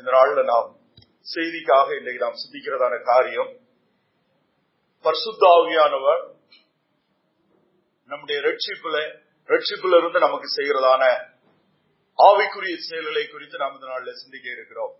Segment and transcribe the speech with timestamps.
[0.00, 0.68] இந்த நாள்ல நாம்
[1.26, 3.50] செய்திக்காக இன்றைக்கு நாம் சிந்திக்கிறதான காரியம்
[5.04, 6.22] பர்சுத்தாவியானவர்
[8.10, 8.96] நம்முடைய ரட்சிப்புல
[9.48, 11.02] ரட்சிப்புல இருந்து நமக்கு செய்கிறதான
[12.18, 14.92] ஆவிக்குரிய செயல்களை குறித்து நாம் இந்த நாளில் சிந்திக்க இருக்கிறோம்.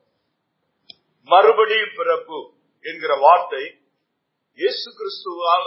[1.29, 2.39] மறுபடியும் பிறப்பு
[2.85, 3.63] என்கிற வார்த்தை
[4.59, 5.67] இயேசு கிறிஸ்துவால்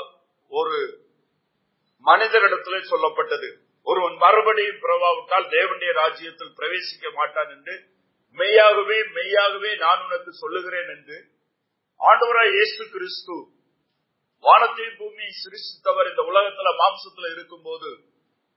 [0.51, 0.77] ஒரு
[2.05, 3.49] மனிதரிடத்திலே சொல்லப்பட்டது.
[3.87, 7.75] ஒருவன் மறுபடியும் பிறவாவிட்டால் தேவனுடைய ராஜ்யத்தில் பிரவேசிக்க மாட்டான் என்று
[8.37, 11.17] மெய்யாகவே மெய்யாகவே நான் உனக்கு சொல்லுகிறேன் என்று
[11.99, 13.35] ஆண்டவராய் இயேசு கிறிஸ்து
[14.43, 17.89] வானத்தையும் பூமியை சிரிசித்தவர் இந்த உலகத்துல மாம்சத்துல இருக்கும் போது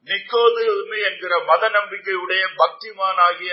[0.09, 0.63] நிக்கோது
[1.09, 3.53] என்கிற மத நம்பிக்கையுடைய பக்திமான் ஆகிய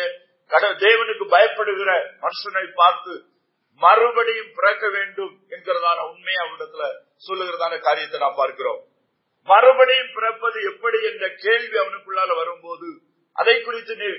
[0.52, 1.92] கட தேவனுக்கு பயப்படுகிற
[2.24, 3.14] மனுஷனை பார்த்து
[3.82, 6.84] மறுபடியும் பிறக்க வேண்டும் என்கிறதான உண்மையை அவனிடத்துல
[7.28, 8.82] சொல்லுகிறதான காரியத்தை நான் பார்க்கிறோம்.
[9.48, 12.90] மறுபடியும் பிறப்பது எப்படி என்ற கேள்வி அவனுக்குள்ளால வரும்போது
[13.36, 14.10] அதை குறித்து நீ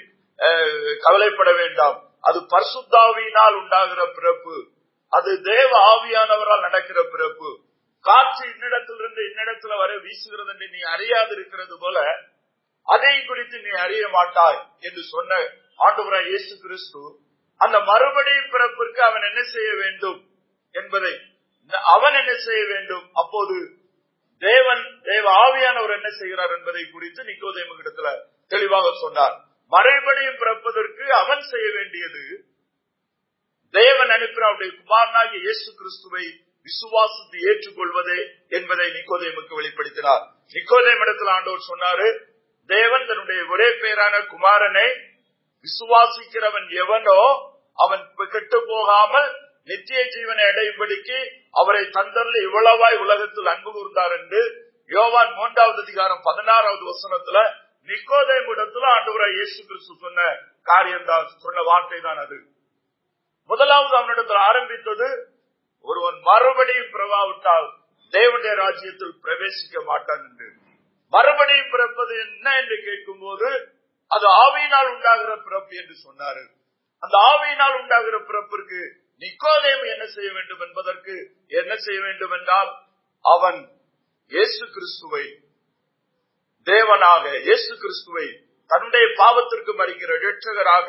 [1.05, 1.99] கவலைப்பட வேண்டாம்.
[2.21, 4.57] அது பர்சுத்தாவியினால் உண்டாகிற பிறப்பு.
[5.13, 7.51] அது தேவ ஆவியானவரால் நடக்கிற பிறப்பு.
[8.05, 11.99] காற்று இன்னிடத்திலிருந்து இன்னிடத்துல வர வீசுகிறது என்று நீ அறியாது இருக்கிறது போல
[12.89, 15.39] அதை குறித்து நீ அறிய மாட்டாய் என்று சொன்ன
[15.79, 17.03] ஆண்டவராய் இயேசு கிறிஸ்து
[17.61, 20.21] அந்த மறுபடியும் பிறப்பிற்கு அவன் என்ன செய்ய வேண்டும்
[20.73, 21.33] என்பதை
[21.95, 23.11] அவன் என்ன செய்ய வேண்டும்?
[23.15, 23.57] அப்போது
[24.39, 28.09] தேவன் தேவ ஆவியானவர் என்ன செய்கிறார் என்பதை குறித்து நிக்கோதேமகிடத்துல
[28.47, 29.37] தெளிவாக சொன்னார்.
[29.73, 32.23] மறுபடியும் பிறப்பதற்கு அவன் செய்ய வேண்டியது.
[33.75, 36.25] தேவன் அனுப்பின அவருடைய குமாரனாகிய இயேசு கிறிஸ்துவை
[36.67, 38.19] விசுவாசத்தை ஏற்றுக்கொள்வதே
[38.57, 40.23] என்பதை நிக்கோதேமுக்கு வெளிப்படுத்தினார்.
[40.55, 42.07] நிக்கோதேம் இடத்தில் ஆண்டவர் சொன்னாரு
[42.71, 44.87] தேவன் தன்னுடைய ஒரே பெயரான குமாரனை
[45.67, 47.19] விசுவாசிக்கிறவன் எவனோ
[47.79, 48.03] அவன்
[48.35, 49.29] கெட்டு போகாமல்
[49.69, 51.19] நித்திய ஜீவனை அடையும்படிக்கு
[51.61, 54.41] அவரை தந்தரில் இவ்வளவாய் உலகத்தில் அன்பு கூர்ந்தார் என்று
[54.91, 57.39] யோவான் மூன்றாவது அதிகாரம் பதினாறாவது வசனத்துல
[57.89, 60.21] நிக்கோதேம் இடத்துல ஆண்டவராய் இயேசு கிறிஸ்து சொன்ன
[60.67, 62.39] காரியம் தான் சொன்ன வார்த்தை தான் அது.
[63.51, 65.09] முதலாவது அவனிடத்தில் ஆரம்பித்தது
[65.87, 67.67] ஒருவன் மறுபடியும் பிறவாவிட்டால்
[68.15, 70.49] தேவனுடைய ராஜ்யத்தில் பிரவேசிக்க மாட்டான் என்று.
[71.13, 73.49] மறுபடியும் பிறப்பது என்ன என்று கேட்கும் போது
[74.11, 76.43] அது ஆவியினால் உண்டாகிற பிறப்பு என்று சொன்னாரு.
[77.03, 78.81] அந்த ஆவியினால் உண்டாகிற பிறப்பிற்கு
[79.23, 81.15] நிக்கோதயம் என்ன செய்ய வேண்டும் என்பதற்கு
[81.61, 82.71] என்ன செய்ய வேண்டும் என்றால்
[83.25, 83.61] அவன்
[84.33, 85.25] இயேசு கிறிஸ்துவை
[86.67, 88.27] தேவனாக இயேசு கிறிஸ்துவை
[88.71, 90.89] தன்னுடைய பாவத்திற்கு மறிக்கிற ரட்சகராக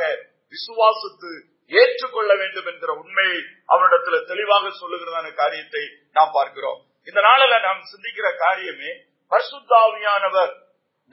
[0.54, 1.32] விசுவாசித்து
[1.72, 6.80] ஏற்றுக்கொள்ள வேண்டும் என்கிற உண்மையை அவனிடத்துல தெளிவாக சொல்லுகிறதான காரியத்தை நாம் பார்க்கிறோம்.
[7.04, 8.92] இந்த நாளில நாம் சிந்திக்கிற காரியமே
[9.32, 10.54] பரிசுத்தாவியானவர்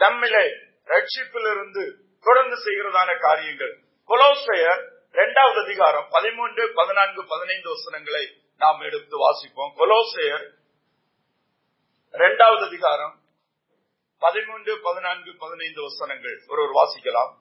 [0.00, 0.44] நம்மிலே
[0.88, 1.84] ரட்சிப்பிலிருந்து
[2.26, 3.74] தொடர்ந்து செய்கிறதான காரியங்கள்.
[4.10, 8.24] கொலோசையர் இரண்டாவது அதிகாரம் பதிமூன்று பதினான்கு பதினைந்து வசனங்களை
[8.60, 9.72] நாம் எடுத்து வாசிப்போம்.
[9.80, 10.46] கொலோசையர்
[12.14, 13.14] இரண்டாவது அதிகாரம்
[14.22, 16.36] பதிமூன்று பதினான்கு பதினைந்து வசனங்கள்.
[16.48, 17.32] ஒருவர் வாசிக்கலாம்.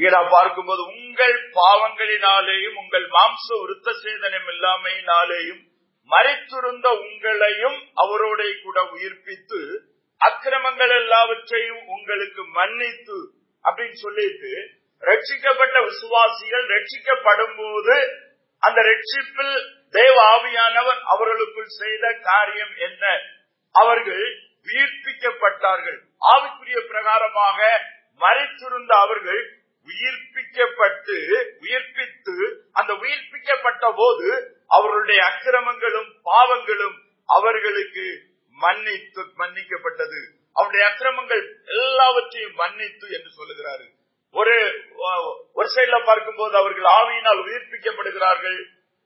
[0.00, 5.58] இங்கே நான் பார்க்கும்போது உங்கள் பாவங்களினாலேயும் உங்கள் மாம்ச விருத்த சேதனம் இல்லாமையினாலேயும்
[6.10, 9.60] மறைத்திருந்த உங்களையும் அவரோட கூட உயிர்ப்பித்து
[10.20, 13.18] அக்கிரமங்கள் எல்லாவற்றையும் உங்களுக்கு மன்னித்து
[13.64, 14.52] அப்படின்னு சொல்லிட்டு
[15.02, 17.98] ரட்சிக்கப்பட்ட விசுவாசிகள் ரட்சிக்கப்படும் போது
[18.62, 19.54] அந்த ரட்சிப்பில்
[19.94, 23.04] தேவ ஆவியானவர் அவர்களுக்குள் செய்த காரியம் என்ன?
[23.74, 24.24] அவர்கள்
[24.66, 25.98] உயிர்ப்பிக்கப்பட்டார்கள்.
[26.32, 27.60] ஆவிக்குரிய பிரகாரமாக
[28.20, 29.40] மறைத்திருந்த அவர்கள்
[29.88, 31.16] உயிர்ப்பிக்கப்பட்டு
[31.64, 32.36] உயிர்ப்பித்து
[32.72, 34.28] அந்த உயிர்ப்பிக்கப்பட்ட போது
[34.66, 36.98] அவர்களுடைய அக்கிரமங்களும் பாவங்களும்
[37.28, 38.04] அவர்களுக்கு
[38.58, 40.20] மன்னித்து மன்னிக்கப்பட்டது.
[40.56, 43.86] அவருடைய அக்கிரமங்கள் எல்லாவற்றையும் மன்னித்து என்று சொல்லுகிறாரு.
[44.34, 44.54] ஒரு
[45.52, 48.58] ஒரு சைட்ல பார்க்கும்போது அவர்கள் ஆவியினால் உயிர்ப்பிக்கப்படுகிறார்கள்.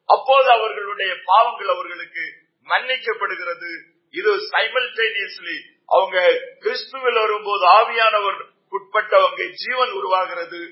[0.08, 2.25] அப்போது அவர்களுடைய பாவங்கள் அவர்களுக்கு
[2.66, 3.70] மன்னிக்கப்படுகிறது.
[4.14, 5.56] இது சைமல்டேனியஸ்லி
[5.87, 6.19] அவங்க
[6.64, 8.40] கிறிஸ்துவில் வரும்போது ஆவியானவர்
[8.74, 10.62] உட்பட்டவங்க ஜீவன் உருவாகிறது.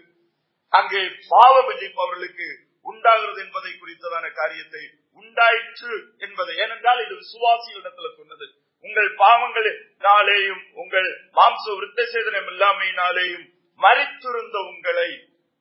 [0.73, 1.03] அங்கே
[1.33, 2.49] பாவ மன்னிப்பு அவர்களுக்கு
[2.87, 4.83] உண்டாகிறது என்பதை குறித்ததான காரியத்தை
[5.21, 5.95] உண்டாயிற்று
[6.25, 6.55] என்பதை.
[6.65, 8.47] ஏனென்றால் இது விசுவாசிகளிடத்துல சொன்னது.
[8.85, 11.09] உங்கள் பாவங்களினாலேயும் உங்கள்
[11.39, 13.45] மாம்ச விருத்த சேதனம் இல்லாமையினாலேயும்
[13.81, 15.11] மறித்திருந்த உங்களை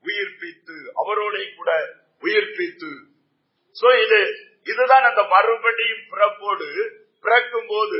[0.05, 1.71] உயிர்ப்பித்து அவரோட கூட
[2.23, 2.91] உயிர்ப்பித்து.
[3.75, 4.21] சோ இது
[4.71, 6.67] இதுதான் அந்த மறுபடியும் பிறப்போடு
[7.25, 7.99] பிறக்கும் போது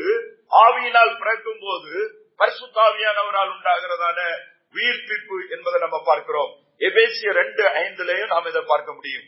[0.64, 1.94] ஆவியினால் பிறக்கும் போது
[2.38, 4.38] பரிசுத்தாவியானவரால் உண்டாகிறதான
[4.72, 6.64] உயிர்ப்பிப்பு என்பதை நம்ம பார்க்கிறோம்.
[6.80, 9.24] எபேசிய ரெண்டு ஐந்துலயும் நாம் இதை பார்க்க முடியும்.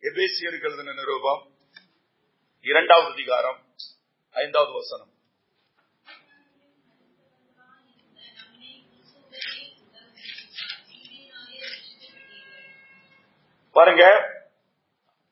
[0.00, 1.50] எபேசியர்கள் நிரூபம்?
[2.60, 3.64] இரண்டாவது அதிகாரம்
[4.32, 5.10] ஐந்தாவது வசனம்.
[13.72, 14.04] பாருங்க.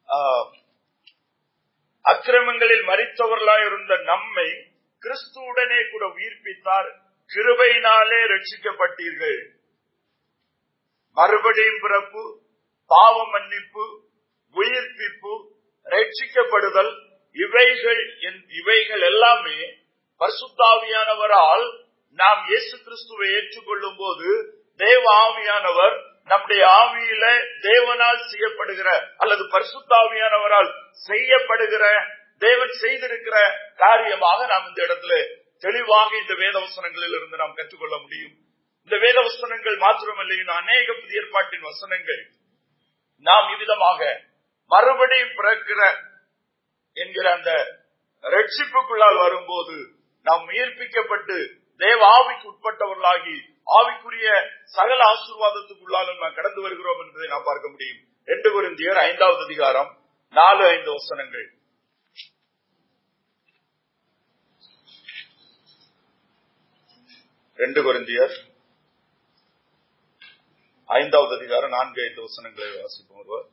[0.08, 0.48] ஆஹ்,
[2.02, 4.44] அக்கிரமங்களில் மறித்தவர்களாய் இருந்த நம்மை
[5.02, 7.09] கிறிஸ்துவுடனே கூட உயிர்ப்பித்தார்.
[7.30, 9.38] கிருபையினாலே ரட்சிக்கப்பட்டீர்கள்.
[11.16, 12.22] மறுபடியும் பிறப்பு
[12.90, 13.84] பாவ மன்னிப்பு
[14.54, 15.32] உயிர்ப்பிப்பு
[15.86, 16.92] ரட்சிக்கப்படுதல்
[17.36, 19.58] இவைகள் என்- இவைகள் எல்லாமே
[20.20, 21.64] பரிசுத்தாவியானவரால்
[22.18, 24.28] நாம் இயேசு கிறிஸ்துவை ஏற்றுக்கொள்ளும் போது
[24.80, 25.96] தேவ ஆவியானவர்
[26.28, 27.24] நம்முடைய ஆவியில
[27.62, 30.70] தேவனால் செய்யப்படுகிற அல்லது பரிசுத்தாவியானவரால்
[31.08, 31.84] செய்யப்படுகிற
[32.42, 33.36] தேவன் செய்திருக்கிற
[33.76, 35.14] காரியமாக நாம் இந்த இடத்துல
[35.64, 38.34] தெளிவாக இந்த வேதவசனங்களில் இருந்து நாம் கற்றுக்கொள்ள முடியும்.
[38.82, 42.22] இந்த வேத வசனங்கள் மாத்திரமல்ல இன்னும் அநேக புதிய ஏற்பாட்டின் வசனங்கள்.
[43.26, 44.00] நாம் இவ்விதமாக
[44.70, 45.80] மறுபடியும் பிறக்கிற
[46.96, 47.50] என்கிற அந்த
[48.24, 49.76] ரட்சிப்புக்குள்ளால் வரும்போது
[50.26, 51.36] நாம் உயிர்ப்பிக்கப்பட்டு
[51.76, 53.36] தேவ ஆவிக்கு உட்பட்டவர்களாகி
[53.78, 54.28] ஆவிக்குரிய
[54.76, 58.00] சகல ஆசீர்வாதத்துக்குள்ளாலும் நாம் கடந்து வருகிறோம் என்பதை நாம் பார்க்க முடியும்.
[58.28, 59.90] ரெண்டு குருந்தியர் ஐந்தாவது அதிகாரம்
[60.34, 61.46] நாலு ஐந்து வசனங்கள்.
[67.60, 68.34] ரெண்டு குருந்தியர்
[70.88, 73.48] ஐந்தாவது அதிகாரம் நான்கு ஐந்து வசனங்களை வாசிப்போம் ஒருவர்.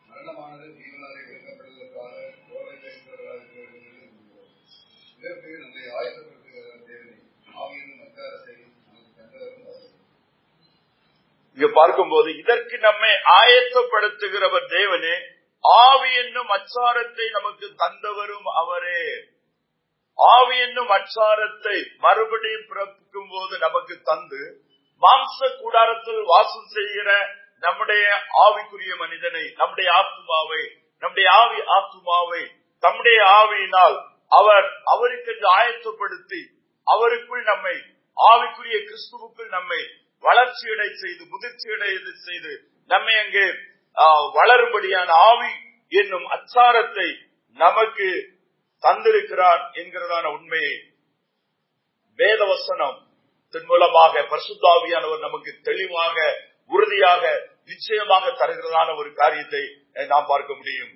[0.00, 0.66] மரணமானது
[2.42, 2.74] கோவை
[5.56, 7.16] நம்மை ஆயத்தப்படுத்துகிற தேவனை
[7.60, 7.92] ஆவியின்
[11.58, 15.14] இங்க பார்க்கும்போது இதற்கு நம்மை ஆயத்தப்படுத்துகிறவர் தேவனே
[15.64, 19.04] ஆவி என்னும் அச்சாரத்தை நமக்கு தந்தவரும் அவரே.
[20.18, 24.42] ஆவி என்னும் அச்சாரத்தை மறுபடியும் பிறப்பிக்கும் போது நமக்கு தந்து
[25.02, 27.08] மாம்ச கூடாரத்தில் வாசம் செய்கிற
[27.62, 28.04] நம்முடைய
[28.44, 30.62] ஆவிக்குரிய மனிதனை நம்முடைய ஆத்துமாவை
[31.02, 32.42] நம்முடைய ஆவி ஆத்துமாவை
[32.82, 33.96] தம்முடைய ஆவியினால்
[34.32, 36.40] அவர் அவருக்கு ஆயத்தப்படுத்தி
[36.86, 37.76] அவருக்குள் நம்மை
[38.16, 39.80] ஆவிக்குரிய கிறிஸ்துவுக்குள் நம்மை
[40.24, 41.90] வளர்ச்சியடை செய்து முதிர்ச்சியடை
[42.24, 42.52] செய்து
[42.90, 43.46] நம்மை அங்கே
[43.96, 45.52] வளரும்படியான ஆவி
[45.88, 47.08] என்னும் அச்சாரத்தை
[47.52, 48.06] நமக்கு
[48.82, 50.74] தந்திருக்கிறார் என்கிறதான உண்மையை
[52.18, 53.02] வேதவசனம்
[53.68, 56.16] மூலமாக பரிசுத்தாவியானவர் நமக்கு தெளிவாக
[56.66, 59.62] உறுதியாக நிச்சயமாக தருகிறதான ஒரு காரியத்தை
[60.06, 60.92] நாம் பார்க்க முடியும்.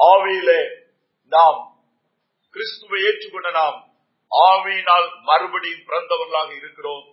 [0.00, 0.60] ஆவியிலே
[1.28, 1.58] நாம்
[2.50, 3.78] கிறிஸ்துவை ஏற்றுக்கொண்ட நாம்
[4.32, 7.04] ஆவியினால் மறுபடியும் பிறந்தவர்களாக இருக்கிறோம்.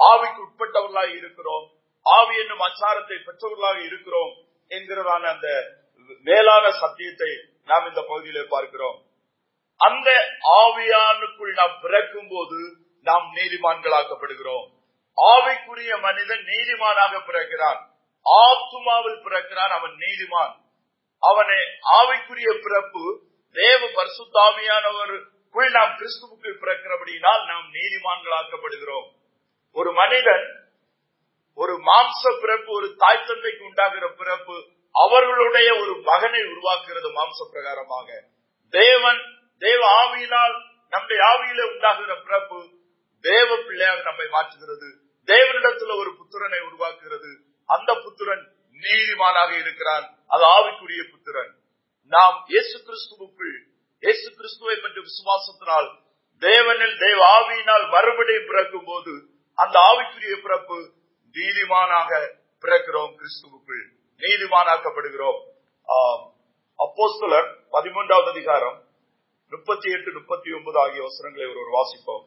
[0.00, 1.70] ஆவிக்கு உட்பட்டவர்களாக இருக்கிறோம்.
[2.02, 4.36] ஆவி என்னும் அச்சாரத்தை பெற்றவர்களாக இருக்கிறோம்
[4.68, 5.76] என்கிறதான அந்த
[6.24, 7.30] மேலான சத்தியத்தை
[7.64, 9.02] நாம் இந்த பகுதியிலே பார்க்கிறோம்.
[9.76, 10.10] அந்த
[10.42, 14.68] ஆவியானுக்குள் நாம் பிறக்கும் போது நாம் நீதிமான்களாக்கப்படுகிறோம்.
[15.16, 17.80] ஆவிக்குரிய மனிதன் நீதிமானாக பிறக்கிறான்.
[18.24, 19.68] ஆத்துமாவில் பிறக்கிறான்.
[19.68, 20.54] அவன் நீதிமான்.
[21.18, 21.56] அவனை
[22.00, 29.08] ஆவிக்குரிய பிறப்பு தேவ பரிசுத்தாவியானவருக்குள் நாம் கிறிஸ்துவுக்குள் பிறக்கிறபடியினால் நாம் நீதிமான்களாக்கப்படுகிறோம்.
[29.72, 30.60] ஒரு மனிதன்
[31.86, 34.56] மாம்ச பிறப்பு ஒரு தாய் தந்தைக்கு உண்டாகிற பிறப்பு
[34.94, 38.08] அவர்களுடைய ஒரு மகனை உருவாக்குறது மாம்ச பிரகாரமாக
[38.74, 39.20] தேவன்
[39.62, 40.54] தேவ ஆவியினால்
[40.92, 42.60] நம்முடைய ஆவியில உண்டாகிற பிறப்பு
[43.24, 44.88] தேவ பிள்ளையாக நம்மை மாற்றுகிறது.
[45.28, 47.30] தேவனிடத்துல ஒரு புத்திரனை உருவாக்குகிறது.
[47.68, 48.44] அந்த புத்திரன்
[48.82, 50.06] நீதிமானாக இருக்கிறான்.
[50.28, 51.52] அது ஆவிக்குரிய புத்திரன்.
[52.12, 53.54] நாம் இயேசு கிறிஸ்துவுக்குள்
[54.02, 55.88] இயேசு கிறிஸ்துவை பற்றி விசுவாசத்தினால்
[56.42, 59.12] தேவனில் தேவ ஆவியினால் மறுபடியும் பிறக்கும் போது
[59.58, 60.78] அந்த ஆவிக்குரிய பிறப்பு
[61.32, 63.84] நீதிமானாக பிறக்கிறோம் கிறிஸ்துவுக்குள்
[64.18, 65.40] நீதிமானாக்கப்படுகிறோம்.
[65.84, 66.32] ஆம்.
[66.78, 68.84] அப்போஸ்தலர் பதிமூன்றாவது அதிகாரம்
[69.50, 72.26] முப்பத்தி எட்டு முப்பத்தி ஒன்பது ஆகிய வசனங்களை ஒருவர் வாசிப்போம்.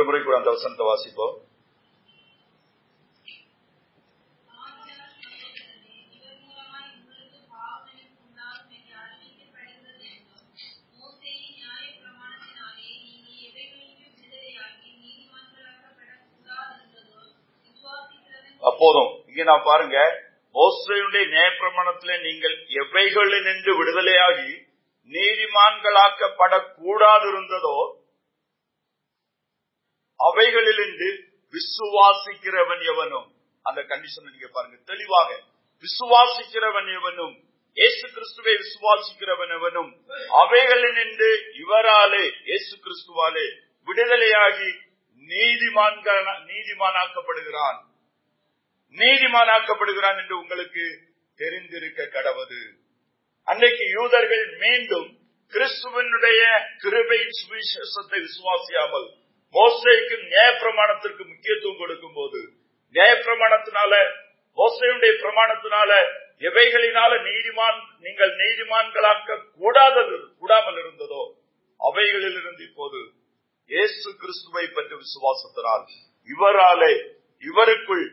[0.00, 1.36] ஒரு முறை கூட அந்த வசனத்தை வாசிப்போம்.
[18.62, 19.96] அப்போதும் இங்க நான் பாருங்க
[20.54, 24.66] மோசையுடைய நியாயப்பிரமாணத்திலே நீங்கள் எவைகளில் நின்று விடுதலையாகி
[25.12, 27.99] நீதிமான்களாக்கப்படக்கூடாது இருந்ததோ
[30.20, 31.08] அவைகளிலிருந்து
[31.54, 33.28] விசுவாசிக்கிறவன் எவனும்
[33.66, 35.30] அந்த கண்டிஷன் நீங்க பாருங்க தெளிவாக
[35.84, 37.34] விசுவாசிக்கிறவன் எவனும்
[37.76, 39.90] இயேசு கிறிஸ்துவை விசுவாசிக்கிறவன் எவனும்
[40.42, 41.30] அவைகளினின்று
[41.62, 43.46] இவராலே இயேசு கிறிஸ்துவாலே
[43.88, 44.70] விடுதலையாகி
[45.30, 45.98] நீதிமான்
[46.50, 47.78] நீதிமானாக்கப்படுகிறான்.
[48.96, 50.84] நீதிமானாக்கப்படுகிறான் என்று உங்களுக்கு
[51.38, 52.60] தெரிந்திருக்க கடவது.
[53.48, 55.08] அன்றைக்கு யூதர்கள் மீண்டும்
[55.52, 56.40] கிறிஸ்துவனுடைய
[56.82, 59.08] கிருபையின் சுவிசேஷத்தை விசுவாசியாமல்
[59.54, 62.40] மோசைக்கு நியாயப்பிரமாணத்திற்கு முக்கியத்துவம் கொடுக்கும் போது
[62.94, 63.92] நியாயப்பிரமாணத்தினால
[64.58, 65.90] மோசையுடைய பிரமாணத்தினால
[66.48, 71.22] எவைகளினால நீதிமான் நீங்கள் நீதிமான்களாக்க கூடாதது கூடாமல் இருந்ததோ
[71.80, 73.00] அவைகளில் இருந்து இப்போது
[73.70, 75.84] இயேசு கிறிஸ்துவை பற்றி விசுவாசத்தினால்
[76.28, 76.92] இவராலே
[77.42, 78.06] இவருக்குள்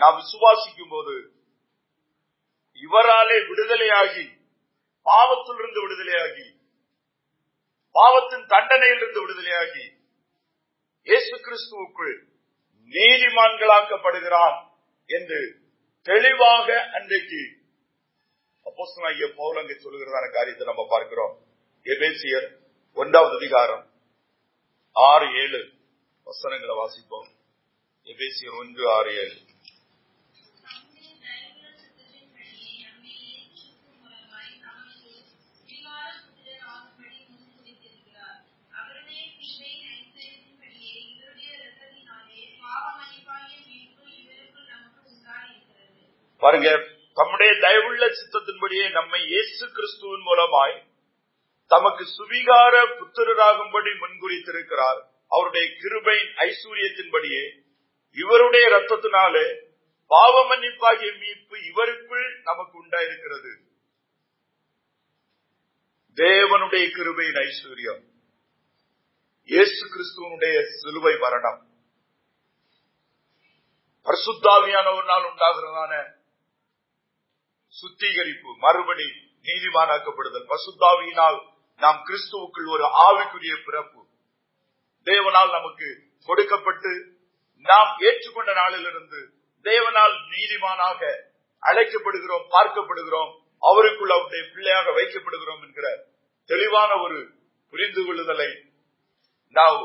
[0.00, 1.14] நாம் விசுவாசிக்கும் போது
[2.78, 4.24] இவராலே விடுதலையாகி
[5.06, 6.46] பாவத்திலிருந்து விடுதலையாகி
[7.94, 9.84] பாவத்தின் தண்டனையிலிருந்து விடுதலையாகி
[11.08, 12.14] இயேசு கிறிஸ்துவுக்குள்
[12.92, 14.56] நீதிமான்களாக்கப்படுகிறான்
[15.10, 15.40] என்று
[16.08, 17.42] தெளிவாக அன்றைக்கு
[18.66, 21.34] அப்போஸ்தலனாகிய பவுல் அங்கே சொல்லுகிறதான காரியத்தை நம்ம பார்க்கிறோம்.
[21.86, 22.46] எபேசியர்
[22.96, 23.84] ஒன்றாவது அதிகாரம்
[24.96, 25.60] ஆறு ஏழு
[26.26, 27.28] வசனங்களை வாசிப்போம்.
[28.06, 29.36] எபேசியர் ஒன்று ஆறு ஏழு.
[46.44, 46.70] பாருங்க
[47.16, 50.76] தம்முடைய தயவுள்ள சித்தத்தின்படியே நம்மை இயேசு கிறிஸ்துவின் மூலமாய்
[51.70, 55.00] தமக்கு சுவிகார புத்திரராகும்படி முன்குறித்திருக்கிறார்.
[55.32, 57.44] அவருடைய கிருபையின் ஐஸ்வர்யத்தின்படியே
[58.16, 59.46] இவருடைய ரத்தத்தினாலே
[60.10, 63.52] பாவ மன்னிப்பாகிய மீட்பு இவருக்குள் நமக்கு உண்டாயிருக்கிறது.
[66.18, 68.02] தேவனுடைய கிருபையின் ஐஸ்வர்யம்
[69.48, 71.60] இயேசு கிறிஸ்துவனுடைய சிலுவை மரணம்
[74.06, 75.92] பரிசுத்தாவியானவர்னால் உண்டாகிறதான
[77.80, 79.06] சுத்திகரிப்பு மறுபடி
[79.46, 80.46] நீதிமானாக்கப்படுதல்.
[80.52, 81.38] பசுத்தாவியினால்
[81.80, 84.00] நாம் கிறிஸ்துவுக்குள் ஒரு ஆவிக்குரிய பிறப்பு.
[85.06, 85.88] தேவனால் நமக்கு
[86.28, 86.92] கொடுக்கப்பட்டு
[87.66, 89.20] நாம் ஏற்றுக்கொண்ட நாளிலிருந்து
[89.64, 91.00] தேவனால் நீதிமானாக
[91.62, 93.32] அழைக்கப்படுகிறோம் பார்க்கப்படுகிறோம்.
[93.62, 95.88] அவருக்குள் அவருடைய பிள்ளையாக வைக்கப்படுகிறோம் என்கிற
[96.50, 97.18] தெளிவான ஒரு
[97.72, 98.50] புரிந்து கொள்ளுதலை
[99.56, 99.78] நாம்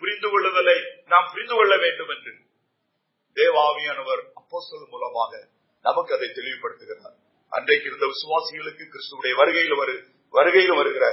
[0.00, 0.78] புரிந்து கொள்ளுதலை
[1.12, 2.32] நாம் புரிந்து கொள்ள வேண்டும் என்று
[3.36, 5.32] தேவாவியானவர் அப்போஸ்தலர் மூலமாக
[5.84, 7.16] நமக்கு அதை தெளிவுபடுத்துகிறார்.
[7.56, 9.94] அன்றைக்கு இருந்த விசுவாசிகளுக்கு கிறிஸ்துடைய வருகையில் வரு
[10.30, 11.06] வருகையில் வருகிற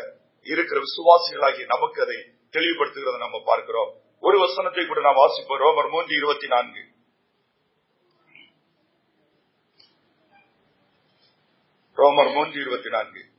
[0.43, 2.15] இருக்கிற விசுவாசிகளாகி நமக்கு அதை
[2.51, 3.91] தெளிவுபடுத்துகிறத நம்ம பார்க்கிறோம்.
[4.19, 5.61] ஒரு வசனத்தை கூட நாம் வாசிப்போம்.
[5.65, 6.83] ரோமர் மூன்று இருபத்தி நான்கு.
[11.95, 13.29] ரோமர் மூன்று இருபத்தி நான்கு.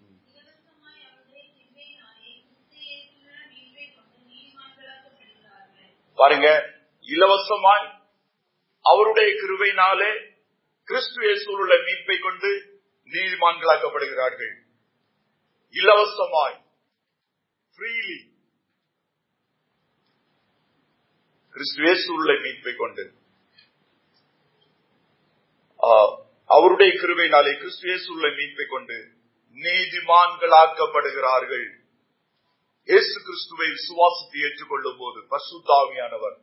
[6.15, 6.49] பாருங்க
[7.05, 7.87] இலவசமாய்
[8.81, 10.11] அவருடைய கிருவையினாலே
[10.85, 12.72] கிறிஸ்து இயேசுள்ள மீட்பை கொண்டு
[13.15, 14.55] நீதிமான்களாக்கப்படுகிறார்கள்.
[15.77, 16.59] இலவசமாய்
[17.79, 18.21] ஃப்ரீலி
[21.55, 21.81] கிறிஸ்து
[22.45, 23.05] மீட்பை கொண்டு.
[26.57, 27.87] அவருடைய கிருபையினாலே கிறிஸ்து
[28.39, 28.97] மீட்பை கொண்டு
[29.59, 31.69] நீதிமான்களாக்கப்படுகிறார்கள்.
[32.89, 36.37] இயேசு கிறிஸ்துவை விசுவாசத்தை ஏற்றுக்கொள்ளும் போது பசுத்தாவியானவர்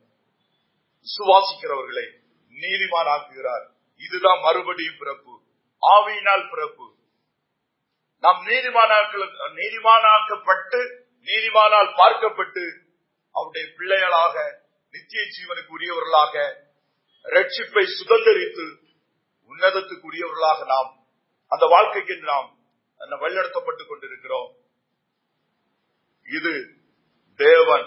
[1.06, 2.06] விசுவாசிக்கிறவர்களை
[2.62, 3.66] நீதிமானாக்குகிறார்.
[4.04, 5.34] இதுதான் மறுபடியும் பிறப்பு.
[5.80, 6.94] ஆவியினால் பிறப்பு.
[8.18, 10.80] நாம் நீதிமானாக்கள் நீதிமானாக்கப்பட்டு
[11.24, 12.64] நீதிமானால் பார்க்கப்பட்டு
[13.32, 16.34] அவருடைய பிள்ளைகளாக நித்திய ஜீவனுக்கு உரியவர்களாக
[17.22, 18.66] ரட்சிப்பை சுதந்திரித்து
[19.48, 21.06] உன்னதத்துக்குரியவர்களாக நாம்
[21.48, 22.58] அந்த வாழ்க்கைக்கு நாம்
[22.98, 24.54] வழிநடத்தப்பட்டுக் கொண்டிருக்கிறோம்.
[26.22, 26.70] இது
[27.36, 27.86] தேவன்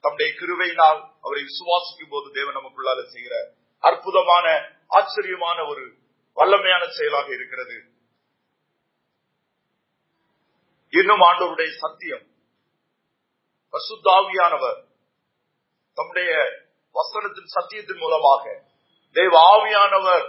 [0.00, 5.96] தம்முடைய கிருவையினால் அவரை விசுவாசிக்கும் போது தேவன் நமக்குள்ளால செய்கிற அற்புதமான ஆச்சரியமான ஒரு
[6.36, 7.84] வல்லமையான செயலாக இருக்கிறது.
[10.88, 12.26] இன்னும் ஆண்டவருடைய சத்தியம்.
[13.72, 14.84] பசுத்தாவியானவர்
[15.94, 16.30] தம்முடைய
[16.94, 18.62] வசனத்தின் சத்தியத்தின் மூலமாக
[19.12, 20.26] தேவ ஆவியானவர்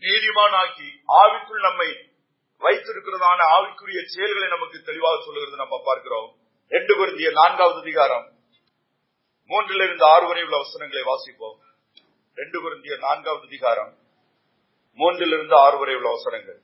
[0.00, 2.12] நீதிமானாக்கி ஆவிக்குள் நம்மை
[2.58, 6.36] வைத்திருக்கிறதான ஆவிக்குரிய செயல்களை நமக்கு தெளிவாக சொல்லுகிறது நம்ம பார்க்கிறோம்.
[6.68, 8.32] ரெண்டு குருந்திய நான்காவது அதிகாரம்
[9.48, 11.58] மூன்றிலிருந்து ஆறு வரை உள்ள வசனங்களை வாசிப்போம்.
[12.34, 14.02] ரெண்டு குருந்திய நான்காவது அதிகாரம்
[14.96, 16.58] மூன்றிலிருந்து ஆறு வரை உள்ள அவசரங்கள்.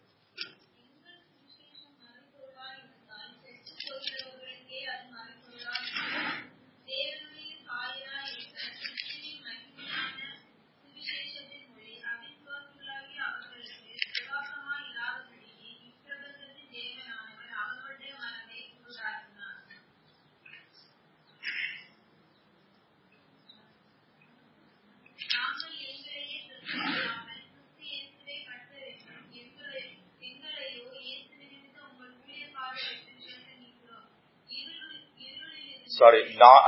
[36.01, 36.21] சாரி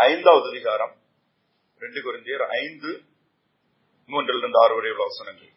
[0.07, 0.95] ஐந்தாவது அதிகாரம்
[1.83, 2.91] ரெண்டு குருந்தியர் ஐந்து
[4.11, 5.53] மூன்றிலிருந்து ஆறு வரை உள்ள வசனங்கள்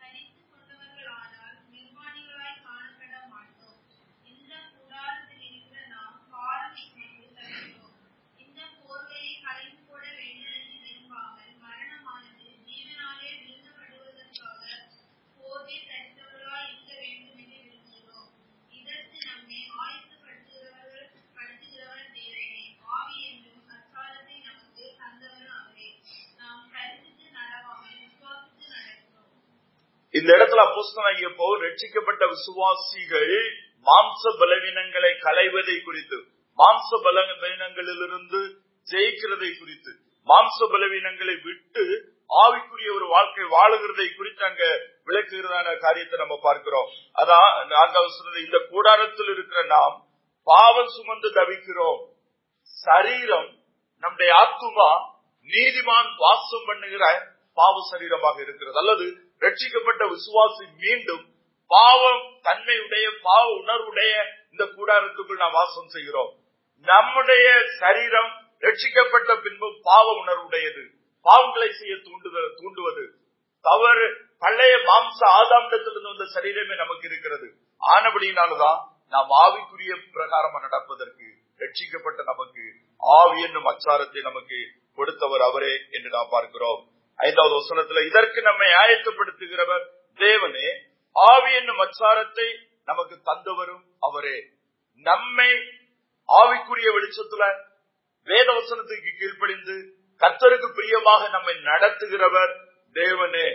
[0.00, 3.78] தரித்துக் கொண்டவர்களானால் நிர்வாணிகளாய் காணப்பட மாட்டோம்.
[4.32, 7.96] இந்த கூடாரத்தில் இருக்கிற நாம் பாரத்தை கொண்டு தருகிறோம்.
[8.44, 14.62] இந்த போர்வையை களைந்து போட வேண்டுமென்று விரும்பாமல், மரணமானது ஜீவனாலே விழுங்கப்படுவதற்காக
[15.38, 18.30] போர்வை தரித்தவர்களாய் இருக்க வேண்டுமென்று விரும்புகிறோம்.
[18.80, 22.64] இதற்கு நம்மை ஆயத்தப்படுத்துகிறவர்கள் படுத்துகிறவர் தேவனே.
[22.96, 25.88] ஆவி என்னும் அச்சாரத்தை நமக்கு தந்தவர் அவரே.
[26.40, 29.30] நாம் கருத்துக்கு நடவாமல் விசுவாசித்து நடக்கிறோம்.
[30.18, 30.30] இந்த
[30.96, 33.32] இடத்துல பவுல் ரட்சிக்கப்பட்ட விசுவாசிகள்
[33.86, 36.18] மாம்ச பலவீனங்களை களைவதை குறித்து
[36.58, 38.40] மாம்ச பலவீனங்களிலிருந்து
[38.86, 39.92] ஜெயிக்கிறதை குறித்து
[40.28, 41.84] மாம்ச பலவீனங்களை விட்டு
[42.30, 44.64] ஆவிக்குரிய ஒரு வாழ்க்கை வாழுகிறதை குறித்து அங்க
[45.06, 46.88] விளக்குகிறதான காரியத்தை நம்ம பார்க்கிறோம்.
[47.18, 49.96] அதான் நான்காவது சொன்னது இந்த கூடாரத்தில் இருக்கிற நாம்
[50.46, 52.00] பாவம் சுமந்து தவிக்கிறோம்.
[52.86, 53.48] சரீரம்
[54.02, 54.90] நம்முடைய ஆத்துமா
[55.48, 57.04] நீதிமான் வாசம் பண்ணுகிற
[57.58, 58.76] பாவ சரீரமாக இருக்கிறது.
[58.78, 59.06] அல்லது
[59.40, 61.24] ரட்சிக்கப்பட்ட விசுவாசி மீண்டும்
[61.70, 64.12] பாவம் தன்மையுடைய பாவ உணர்வுடைய
[64.50, 66.32] இந்த கூடாரத்துக்குள் நாம் வாசம் செய்கிறோம்.
[66.86, 67.46] நம்முடைய
[67.78, 68.30] சரீரம்
[68.60, 70.82] ரட்சிக்கப்பட்ட பின்பு பாவ உணர்வுடையது.
[71.26, 73.04] பாவங்களை செய்ய தூண்டுதல் தூண்டுவது.
[73.64, 74.06] தவறு
[74.38, 77.48] பழைய மாம்ச ஆதாண்டத்திலிருந்து வந்த சரீரமே நமக்கு இருக்கிறது.
[77.80, 78.78] ஆனபடியினாலதான்
[79.08, 81.26] நாம் ஆவிக்குரிய பிரகாரமா நடப்பதற்கு
[81.58, 82.64] ரட்சிக்கப்பட்ட நமக்கு
[83.00, 84.58] ஆவி என்னும் அச்சாரத்தை நமக்கு
[84.94, 86.80] கொடுத்தவர் அவரே என்று நாம் பார்க்கிறோம்.
[87.20, 89.84] ஐந்தாவது வசனத்துல இதற்கு நம்மை ஆயத்தப்படுத்துகிறவர்
[90.16, 90.68] தேவனே
[91.12, 92.48] ஆவி என்னும் அச்சாரத்தை
[92.84, 94.38] நமக்கு தந்தவரும் அவரே.
[94.94, 95.50] நம்மை
[96.28, 97.44] ஆவிக்குரிய வெளிச்சத்துல
[98.24, 99.76] வேத வசனத்துக்கு கீழ்ப்படிந்து
[100.20, 102.52] கர்த்தருக்கு பிரியமாக நம்மை நடத்துகிறவர்
[102.94, 103.46] தேவனே.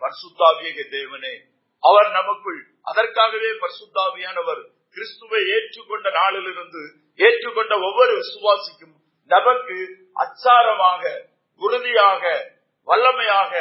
[0.00, 1.34] பர்சுத்தாவியக தேவனே.
[1.82, 6.82] அவர் நமக்குள் அதற்காகவே பர்சுத்தாவியானவர் கிறிஸ்துவை ஏற்றுக்கொண்ட நாளிலிருந்து
[7.16, 9.76] ஏற்றுக்கொண்ட ஒவ்வொரு விசுவாசிக்கும் நமக்கு
[10.14, 11.02] அச்சாரமாக
[11.60, 12.52] உறுதியாக
[12.88, 13.52] வல்லமையாக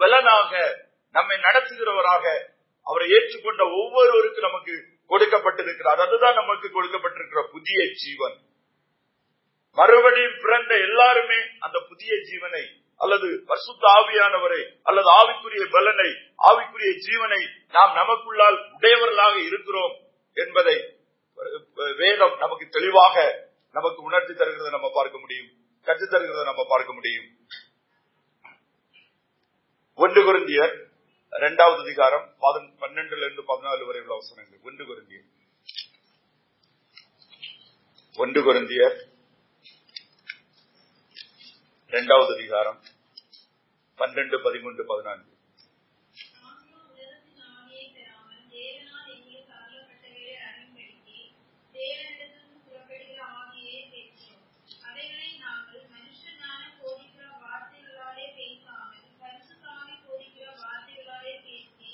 [0.00, 0.52] பலனாக
[1.14, 2.24] நம்மை நடத்துகிறவராக
[2.86, 4.74] அவரை ஏற்றுக்கொண்ட ஒவ்வொருவருக்கு நமக்கு
[5.08, 6.00] கொடுக்கப்பட்டிருக்கிறார்.
[6.06, 8.36] அதுதான் நமக்கு கொடுக்கப்பட்டிருக்கிற புதிய ஜீவன்.
[9.78, 12.64] மறுபடியும் பிறந்த எல்லாருமே அந்த புதிய ஜீவனை
[12.96, 16.10] அல்லது பசுத்த ஆவியானவரை அல்லது ஆவிக்குரிய பலனை
[16.48, 19.94] ஆவிக்குரிய ஜீவனை நாம் நமக்குள்ளால் உடையவர்களாக இருக்கிறோம்
[20.34, 20.76] என்பதை
[21.96, 23.16] வேதம் நமக்கு தெளிவாக
[23.72, 25.50] நமக்கு உணர்த்தி தருகிறதை நம்ம பார்க்க முடியும்
[25.86, 27.28] கற்று தருகிறதை நம்ம பார்க்க முடியும்.
[29.98, 30.74] ஒன்று குருந்தியர்
[31.32, 32.24] இரண்டாவது அதிகாரம்
[32.82, 34.60] பன்னெண்டுல இருந்து பதினாலு வரை உள்ள வசனங்கள்.
[34.68, 35.26] ஒன்று குருந்தியர்.
[38.22, 38.96] ஒன்று குருந்தியர்
[41.92, 42.78] இரண்டாவது அதிகாரம்
[43.98, 45.32] பன்னெண்டு பதிமூன்று பதினான்கு
[46.42, 51.18] நாங்களோ உலகத்தின் ஆவியை பெறாமல் தேவனால் எங்களுக்கு அருளப்பட்டவைகளை அறியும்படிக்கு
[51.74, 54.44] தேவனிடத்திலிருந்து புறப்படுகிற ஆவியையே பேசுகிறோம்.
[54.88, 61.90] அவைகளை நாங்கள் மனுஷனான போதிக்கிற வார்த்தைகளாலே பேசாமல் பரிசுத்த ஆவி போதிக்கிற வார்த்தைகளாலே பேசி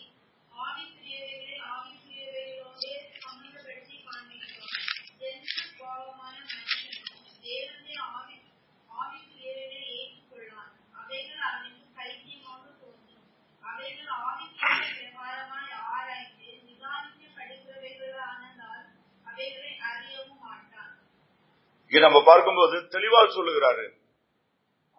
[0.52, 4.74] ஆவிக்குரியவைகளை ஆவிக்குரியவைகளோடே சம்பந்தப்படுத்தி காண்பிக்கிறோம்.
[5.20, 5.48] ஜென்ம
[5.80, 7.08] பாவமான மனுஷனும்
[7.44, 8.34] தேவனுடைய ஆவி
[9.02, 10.70] ஆவிக்குரியவைகளை ஏற்றுக்கொள்ளான்.
[11.00, 13.24] அவைகள் அவனுக்கு பைத்தியமாக தோன்றும்.
[13.62, 18.84] அவைகள் ஆவிக்குரிய பிரகாரமாய் ஆராய்ந்து நிதானிக்கப்படுகிறவைகளானதால்
[19.30, 20.94] அவைகளை அறியவும் மாட்டான்.
[21.92, 23.92] இங்க நம்ம பார்க்கும்போது தெளிவாக சொல்லுகிறாரு.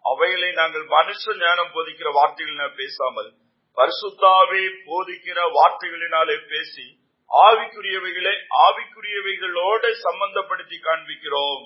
[0.02, 3.34] அவைகளை நாங்கள் மனுஷ ஞானம் போதிக்கிற வார்த்தைகள் பேசாமல்
[3.76, 6.98] பரிசுத்தாவே போதிக்கிற வார்த்தைகளினாலே பேசி
[7.30, 8.34] ஆவிக்குரியவைகளை
[8.66, 11.64] ஆவிக்குரியவைகளோட சம்பந்தப்படுத்தி காண்பிக்கிறோம்.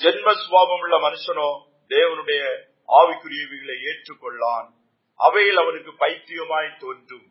[0.00, 1.50] ஜென்ம சுவாபம் உள்ள மனுஷனோ
[1.88, 2.42] தேவனுடைய
[2.88, 4.68] ஆவிக்குரியவைகளை ஏற்றுக்கொள்ளான்.
[5.16, 7.26] அவையில் அவனுக்கு பைத்தியமாய் தோன்றும்.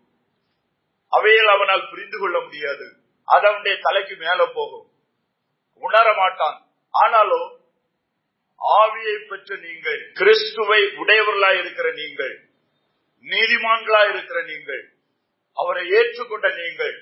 [1.09, 2.95] அவையில் அவனால் புரிந்து கொள்ள முடியாது.
[3.25, 4.87] அது அவனுடைய தலைக்கு மேல போகும்.
[5.75, 6.63] உணர மாட்டான்
[6.99, 7.47] ஆனாலும்
[8.59, 12.35] ஆவியை பெற்ற நீங்கள் கிறிஸ்துவை உடையவர்களாய் இருக்கிற நீங்கள்
[13.25, 14.83] நீதிமான்களாய் இருக்கிற நீங்கள்
[15.57, 16.95] அவரை ஏற்றுக்கொண்ட நீங்கள்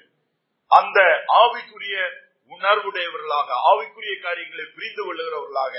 [0.71, 0.99] அந்த
[1.41, 1.97] ஆவிக்குரிய
[2.51, 5.75] உணர்வுடையவர்களாக ஆவிக்குரிய காரியங்களை புரிந்து கொள்ளுகிறவர்களாக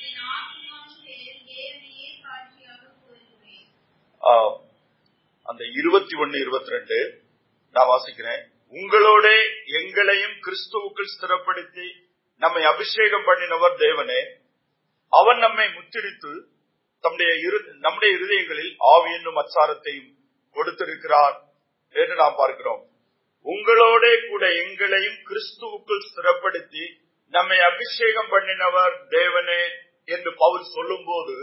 [0.02, 3.66] என் ஆத்மாவின் பேரில் தேவனையே சாட்சியாக கூறுகிறேன்.
[4.22, 4.34] ஆ,
[5.42, 6.98] அந்த இருபத்தி ஒன்னு இருபத்தி ரெண்டு
[7.72, 8.42] நான் வாசிக்கிறேன்.
[8.74, 9.26] உங்களோட
[9.80, 11.86] எங்களையும் கிறிஸ்துவுக்குள் ஸ்திரப்படுத்தி
[12.42, 14.20] நம்மை அபிஷேகம் பண்ணினவர் தேவனே.
[15.12, 16.32] அவன் நம்மை முத்திரித்து
[17.04, 20.10] தம்முடைய இரு நம்முடைய இருதயங்களில் ஆவி என்னும் அச்சாரத்தையும்
[20.56, 21.36] கொடுத்திருக்கிறார்
[21.94, 22.82] என்று நாம் பார்க்கிறோம்.
[23.46, 26.84] உங்களோட கூட எங்களையும் கிறிஸ்துவுக்குள் ஸ்திரப்படுத்தி
[27.34, 29.62] நம்மை அபிஷேகம் பண்ணினவர் தேவனே
[30.08, 31.36] என்று பவுல் சொல்லும்போது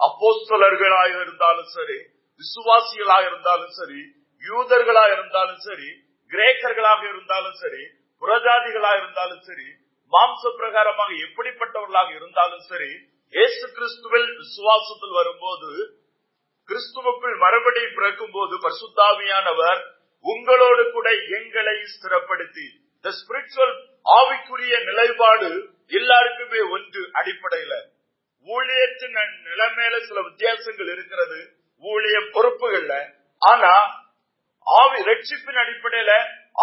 [0.00, 1.98] அப்போஸ்தலர்களாக இருந்தாலும் சரி
[2.40, 4.00] விசுவாசிகளாக இருந்தாலும் சரி
[4.44, 5.88] யூதர்களாக இருந்தாலும் சரி
[6.32, 7.82] கிரேக்கர்களாக இருந்தாலும் சரி
[8.22, 9.68] புறஜாதிகளாக இருந்தாலும் சரி
[10.12, 12.90] மாம்ச பிரகாரமாக எப்படிப்பட்டவர்களாக இருந்தாலும் சரி
[13.34, 15.70] இயேசு கிறிஸ்துவில் விசுவாசத்தில் வரும்போது
[16.68, 19.80] கிறிஸ்துவுக்குள் மறுபடியும் பிறக்கும் போது பரிசுத்தாவியானவர்
[20.24, 21.08] உங்களோடு கூட
[21.38, 23.74] எங்களை ஸ்திரப்படுத்தி இந்த ஸ்பிரிச்சுவல்
[24.18, 25.50] ஆவிக்குரிய நிலைப்பாடு
[25.90, 27.74] எல்லாருக்குமே ஒன்று அடிப்படையில.
[28.48, 29.16] ஊழியத்தின்
[29.48, 31.38] நிலைமையில சில வித்தியாசங்கள் இருக்கிறது
[31.84, 32.94] ஊழிய பொறுப்புகள்ல.
[33.42, 33.72] ஆனா
[34.66, 36.12] ஆவி ரட்சிப்பின் அடிப்படையில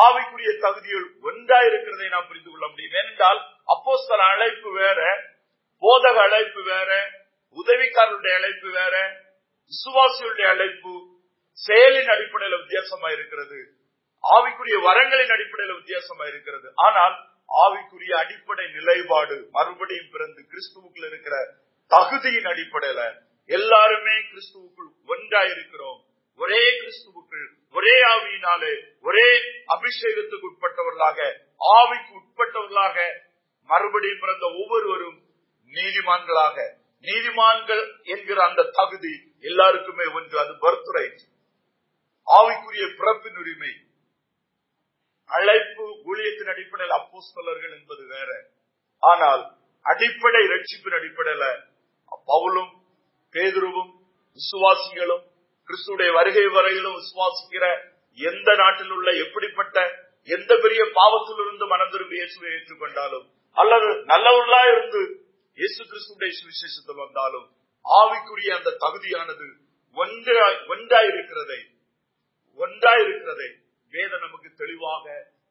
[0.06, 2.96] ஆவிக்குரிய தகுதிகள் ஒன்றா இருக்கிறதை நாம் புரிந்து கொள்ள முடியும்.
[3.02, 3.40] ஏனென்றால்
[3.74, 5.02] அப்போஸ்தல அழைப்பு வேற
[5.84, 6.92] போதக அழைப்பு வேற
[7.58, 8.96] உதவிக்காரருடைய அழைப்பு வேற
[9.72, 10.94] விசுவாசிகளுடைய அழைப்பு
[11.60, 13.60] செயலின் அடிப்படையில வித்தியாசமா இருக்கிறது.
[14.24, 16.68] ஆவிக்குரிய வரங்களின் அடிப்படையில வித்தியாசமா இருக்கிறது.
[16.86, 17.16] ஆனால்
[17.64, 21.36] ஆவிக்குரிய அடிப்படை நிலைப்பாடு மறுபடியும் பிறந்து கிறிஸ்துவுக்குள் இருக்கிற
[21.92, 23.02] தகுதியின் அடிப்படையில
[23.50, 26.00] எல்லாருமே கிறிஸ்துவுக்குள் ஒன்றா இருக்கிறோம்.
[26.36, 29.28] ஒரே கிறிஸ்துவுக்குள் ஒரே ஆவியினாலே ஒரே
[29.76, 31.20] அபிஷேகத்துக்கு உட்பட்டவர்களாக
[31.60, 32.98] ஆவிக்கு உட்பட்டவர்களாக
[33.70, 35.22] மறுபடியும் பிறந்த ஒவ்வொருவரும்
[35.74, 36.58] நீதிமான்களாக.
[37.02, 41.24] நீதிமான்கள் என்கிற அந்த தகுதி எல்லாருக்குமே ஒன்று அது பர்த்
[42.28, 43.74] ஆவிக்குரிய பிறப்பின் உரிமை.
[45.26, 48.30] அழைப்பு ஊழியத்தின் அடிப்படையில் அப்போஸ்தலர்கள் என்பது வேற.
[49.00, 51.46] ஆனால் அடிப்படை ரட்சிப்பின் அடிப்படையில
[52.28, 52.74] பவுலும்
[53.32, 53.92] பேதுருவும்
[54.38, 55.26] விசுவாசிகளும்
[55.70, 57.66] கிறிஸ்துடைய வருகை வரையிலும் விசுவாசிக்கிற
[58.18, 59.78] எந்த நாட்டில் உள்ள எப்படிப்பட்ட
[60.30, 63.26] எந்த பெரிய பாவத்திலிருந்து மனம் திரும்பி இயேசுவை ஏற்றுக்கொண்டாலும்
[63.58, 65.02] அல்லது நல்லவர்களா இருந்து
[65.58, 67.48] இயேசு கிறிஸ்துடைய சுவிசேஷத்தில் வந்தாலும்
[67.86, 69.48] ஆவிக்குரிய அந்த தகுதியானது
[69.98, 71.60] ஒன்றாய் ஒன்றாய் இருக்கிறதை
[72.60, 73.50] ஒன்றாய் இருக்கிறதை
[73.94, 75.06] வேத நமக்கு தெளிவாக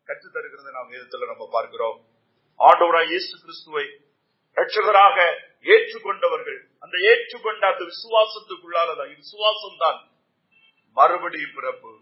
[0.08, 1.98] கற்றுத் தருகிறதை நாம் வேதத்துல நம்ம பார்க்கிறோம்.
[2.60, 3.84] ஆண்டவராய் இயேசு கிறிஸ்துவை
[4.54, 6.60] ரட்சகராக ஏற்றுக்கொண்டவர்கள்.
[6.78, 10.10] அந்த ஏற்றுக்கொண்ட அந்த விசுவாசத்துக்குள்ளாலதான் விசுவாசம் தான்
[10.92, 12.00] மறுபடியும் பிறப்பு.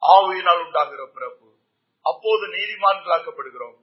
[0.00, 1.54] ஆவியினால் உண்டாகிற பிறப்பு.
[2.02, 3.76] அப்போது நீதிமான்களாக்கப்படுகிறோம்.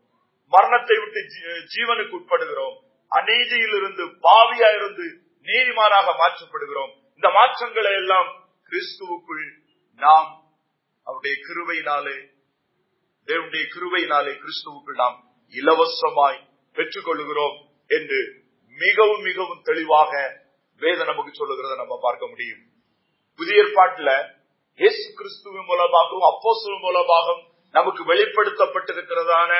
[0.47, 2.79] மரணத்தை விட்டு ஜீ- ஜீவனுக்கு உட்படுகிறோம்.
[3.11, 6.95] அநீதியிலிருந்து பாவியா இருந்து நீதிமானாக மாற்றப்படுகிறோம்.
[7.15, 9.51] இந்த மாற்றங்களை எல்லாம் கிறிஸ்துவுக்குள்
[9.95, 10.41] நாம்
[11.03, 12.31] அவருடைய கிருவையினாலே
[13.25, 17.57] தேவனுடைய கிருவையினாலே கிறிஸ்துவுக்குள் நாம் இலவசமாய் பெற்றுக் கொள்கிறோம்
[17.89, 18.19] என்று
[18.79, 20.11] மிகவும் மிகவும் தெளிவாக
[20.81, 22.61] வேத நமக்கு சொல்லுகிறத நம்ம பார்க்க முடியும்.
[23.39, 24.11] புதிய ஏற்பாட்டுல
[24.79, 27.43] இயேசு கிறிஸ்துவின் மூலமாகவும் அப்போ மூலமாகவும்
[27.75, 29.51] நமக்கு வெளிப்படுத்தப்பட்டிருக்கிறதான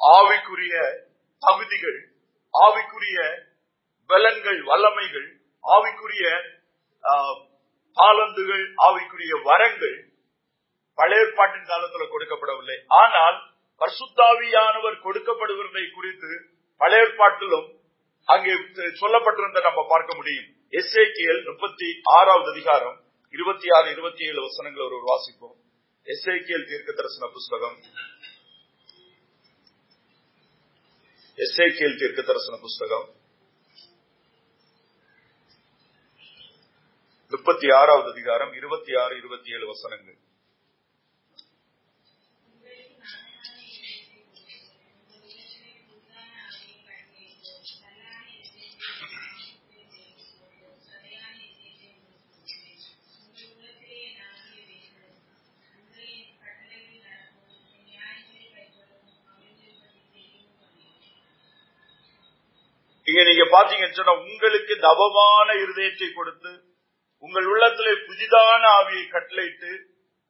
[0.00, 0.74] ஆவிக்குரிய
[1.42, 1.98] தகுதிகள்
[2.54, 3.18] ஆவிக்குரிய
[4.10, 5.28] பலன்கள் வல்லமைகள்
[5.64, 6.24] ஆவிக்குரிய
[7.04, 7.12] ஆ,
[7.96, 9.96] தாளந்துகள் ஆவிக்குரிய வரங்கள்
[10.98, 12.78] பழைய ஏற்பாட்டின் காலத்துல கொடுக்கப்படவில்லை.
[13.00, 13.36] ஆனால்
[13.80, 16.30] பர்சுத்தாவியானவர் கொடுக்கப்படுவதை குறித்து
[16.80, 17.68] பழைய ஏற்பாட்டிலும்
[18.34, 18.54] அங்கே
[19.02, 20.48] சொல்லப்பட்டிருந்த நம்ம பார்க்க முடியும்.
[20.78, 22.98] எஸ்ஏகியல் முப்பத்தி ஆறாவது அதிகாரம்
[23.30, 25.56] இருபத்தி ஆறு இருபத்தி ஏழு வசனங்கள் ஒரு வாசிப்போம்.
[26.12, 27.76] எஸ்ஏகியல் தீர்க்க தரிசன புஸ்தகம்.
[31.44, 33.08] எஸ்ஏகியல் தீர்க்க தரிசன புஸ்தகம்.
[37.32, 40.18] முப்பத்தி ஆறாவது அதிகாரம் இருபத்தி ஆறு இருபத்தி ஏழு வசனங்கள்.
[63.18, 66.50] இங்க நீங்க பாத்தீங்கன்னு சொன்னா உங்களுக்கு தவமான இருதயத்தை கொடுத்து
[67.22, 69.70] உங்கள் உள்ளத்திலே புதிதான ஆவியை கட்டளையிட்டு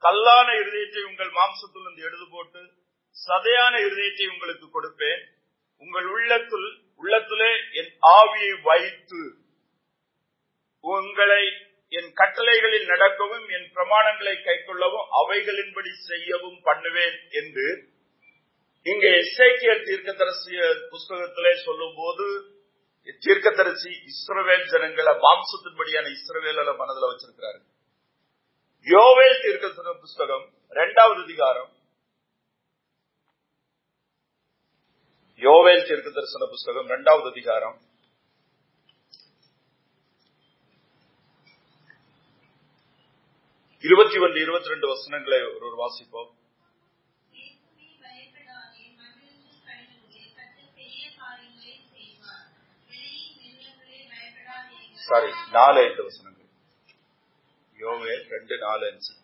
[0.03, 2.61] கல்லான இருதயத்தை உங்கள் மாம்சத்திலிருந்து எடுத்து போட்டு
[3.16, 5.20] சதையான இருதயத்தை உங்களுக்கு கொடுப்பேன்.
[5.83, 6.68] உங்கள் உள்ளத்தில்
[7.01, 9.22] உள்ளத்திலே என் ஆவியை வைத்து
[10.85, 11.42] உங்களை
[11.92, 17.68] என் கட்டளைகளில் நடக்கவும் என் பிரமாணங்களை கைக்கொள்ளவும் அவைகளின்படி செய்யவும் பண்ணுவேன் என்று
[18.87, 22.27] இங்கே எஸ்ஐக்கியல் தீர்க்கதரிசிய புஸ்தகத்திலே சொல்லும் போது
[23.16, 27.61] தீர்க்கதரிசி இஸ்ரவேல் ஜனங்களை மாம்சத்தின்படியான இஸ்ரவேல மனதில் வச்சிருக்கிறாரு.
[28.85, 31.73] யோவேல் தீர்க்க புஸ்தகம் இரண்டாவது அதிகாரம்.
[35.37, 37.81] யோவேல் தீர்க்க தரிசன புஸ்தகம் இரண்டாவது அதிகாரம்.
[43.81, 46.38] இருபத்தி ஒன்று இருபத்தி ரெண்டு வசனங்களை ஒரு வாசிப்போம்.
[55.09, 56.49] சாரி நாலு ஐந்து வசனங்கள்.
[57.83, 59.14] யோவே ரெண்டு நாலு அஞ்சு.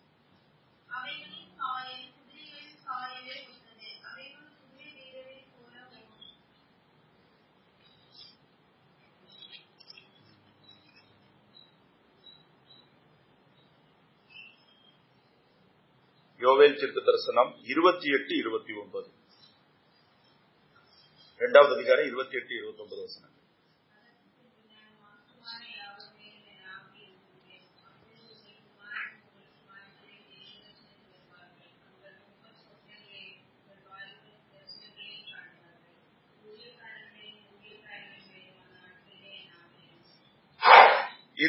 [16.39, 19.09] யோவேல் தீர்க்க தரிசனம் இருபத்தி எட்டு இருபத்தி ஒன்பது.
[21.37, 23.34] இரண்டாவது அதிகாரம் இருபத்தி எட்டு இருபத்தி ஒன்பது வசனம்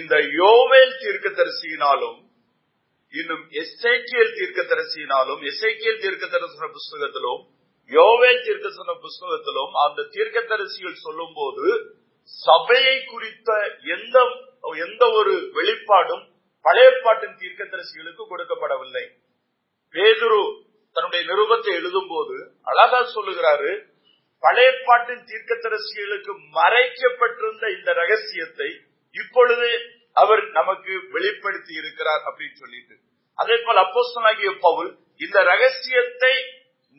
[0.06, 2.18] இந்த யோவேல் தீர்க்க தரிசியினாலும்
[3.14, 7.40] இன்னும் எஸ்ஐடிஎல் தீர்க்க தரிசியினாலும் எஸ்ஐடிஎல் தீர்க்க தரிசன புஸ்தகத்திலும்
[7.90, 11.66] யோவேல் தீர்க்க தீர்க்கதரிசன புஸ்தகத்திலும் அந்த தீர்க்க தரிசிகள் சொல்லும் போது
[12.30, 13.50] சபையை குறித்த
[13.82, 14.16] எந்த
[14.76, 16.24] எந்த ஒரு வெளிப்பாடும்
[16.62, 19.04] பழைய பாட்டின் தீர்க்க தரிசிகளுக்கு கொடுக்கப்படவில்லை.
[19.94, 20.42] பேதுரு
[20.92, 23.82] தன்னுடைய நிருபத்தை எழுதும் போது அழகா சொல்லுகிறாரு
[24.42, 32.94] பழைய பாட்டின் தீர்க்க தரிசிகளுக்கு மறைக்கப்பட்டிருந்த இந்த ரகசியத்தை இப்பொழுது அவர் நமக்கு வெளிப்படுத்தி இருக்கிறார் அப்படின்னு சொல்லிட்டு.
[33.38, 36.34] அதே போல் அப்போஸ்தனாகிய பவுல் இந்த ரகசியத்தை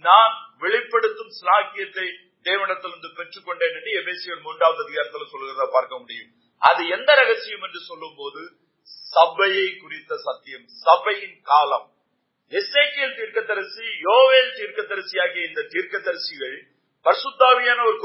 [0.05, 2.07] நான் வெளிப்படுத்தும் ஸ்லாக்கியத்தை
[2.45, 6.29] தேவனத்திலிருந்து பெற்றுக்கொண்டேன் என்று எபேசியன் மூன்றாவது அதிகாரத்தில் சொல்லுகிறத பார்க்க முடியும்.
[6.61, 8.41] அது எந்த ரகசியம் என்று சொல்லும் போது
[9.13, 11.87] சபையை குறித்த சத்தியம் சபையின் காலம்.
[12.51, 16.57] எஸ்ஐக்கியல் தீர்க்கதரிசி யோவேல் தீர்க்கதரிசி ஆகிய இந்த தீர்க்கதரிசிகள்
[17.05, 17.97] பர்சுத்தாவியான ஒரு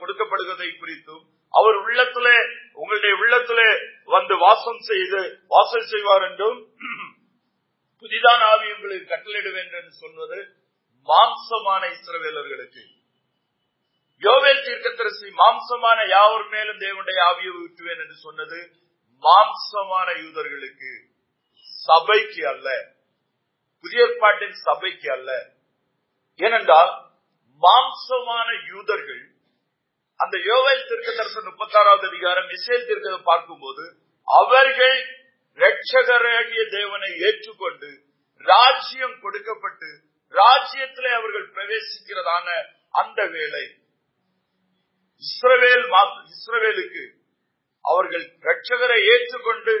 [0.00, 2.28] கொடுக்கப்படுவதை குறித்தும் அவர் உள்ளத்துல
[2.80, 3.60] உங்களுடைய உள்ளத்துல
[4.06, 6.58] வந்து வாசம் செய்து வாசல் செய்வார் என்றும்
[8.00, 10.38] புதிதான ஆவி உங்களுக்கு கட்டளிடுவேன் என்று சொல்வது
[11.08, 12.82] மாம்சமான இஸ்ரவேலர்களுக்கு.
[14.22, 18.58] யோவேல் தீர்க்கத்தரசி மாம்சமான யாவர் மேலும் தேவனுடைய ஆவியை ஊற்றுவேன் என்று சொன்னது
[19.22, 20.90] மாம்சமான யூதர்களுக்கு.
[21.86, 22.68] சபைக்கு அல்ல.
[23.80, 25.30] புதிய பாட்டின் சபைக்கு அல்ல.
[26.36, 26.92] ஏனென்றால்
[27.62, 29.22] மாம்சமான யூதர்கள்
[30.20, 33.84] அந்த யோவேல் திருக்க தரிசனம் முப்பத்தாறாவது அதிகாரம் இசைல் தீர்க்கதை பார்க்கும்போது
[34.28, 34.96] அவர்கள்
[35.58, 37.90] ரட்சகராகிய தேவனை ஏற்றுக்கொண்டு
[38.46, 39.88] ராஜ்யம் கொடுக்கப்பட்டு
[40.34, 42.46] ராஜ்யத்திலே அவர்கள் பிரவேசிக்கிறதான
[42.94, 43.64] அந்த வேலை
[45.22, 45.86] இஸ்ரவேல்
[46.32, 47.04] இஸ்ரவேலுக்கு
[47.84, 49.74] அவர்கள் ரட்சகரை ஏற்றுக்கொண்டு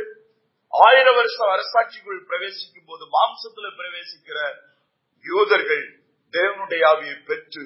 [0.72, 4.38] ஆயிரம் வருஷம் அரசாட்சிக்குள் பிரவேசிக்கும் போது மாம்சத்தில் பிரவேசிக்கிற
[5.24, 5.84] யூதர்கள்
[6.34, 7.64] தேவனுடைய ஆவியை பெற்று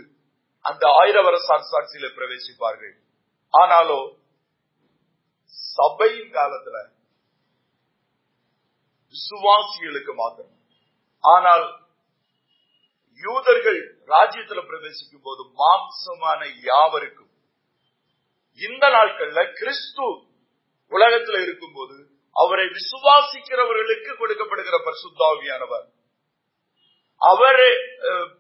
[0.61, 1.47] அந்த ஆயிரம் வருஷ
[2.17, 2.95] பிரவேசிப்பார்கள்.
[3.51, 4.09] ஆனாலும்
[5.75, 6.79] சபையின் காலத்துல
[9.15, 10.57] விசுவாசிகளுக்கு மாத்திரம்.
[11.25, 11.67] ஆனால்
[13.25, 17.33] யூதர்கள் ராஜ்யத்துல பிரவேசிக்கும் போது மாம்சமான யாவருக்கும்
[18.55, 20.07] இந்த நாட்கள்ல கிறிஸ்து
[20.91, 21.97] உலகத்துல இருக்கும்போது
[22.37, 25.87] அவரை விசுவாசிக்கிறவர்களுக்கு கொடுக்கப்படுகிற பரிசுத்தாவியானவர்.
[27.23, 27.71] அவரை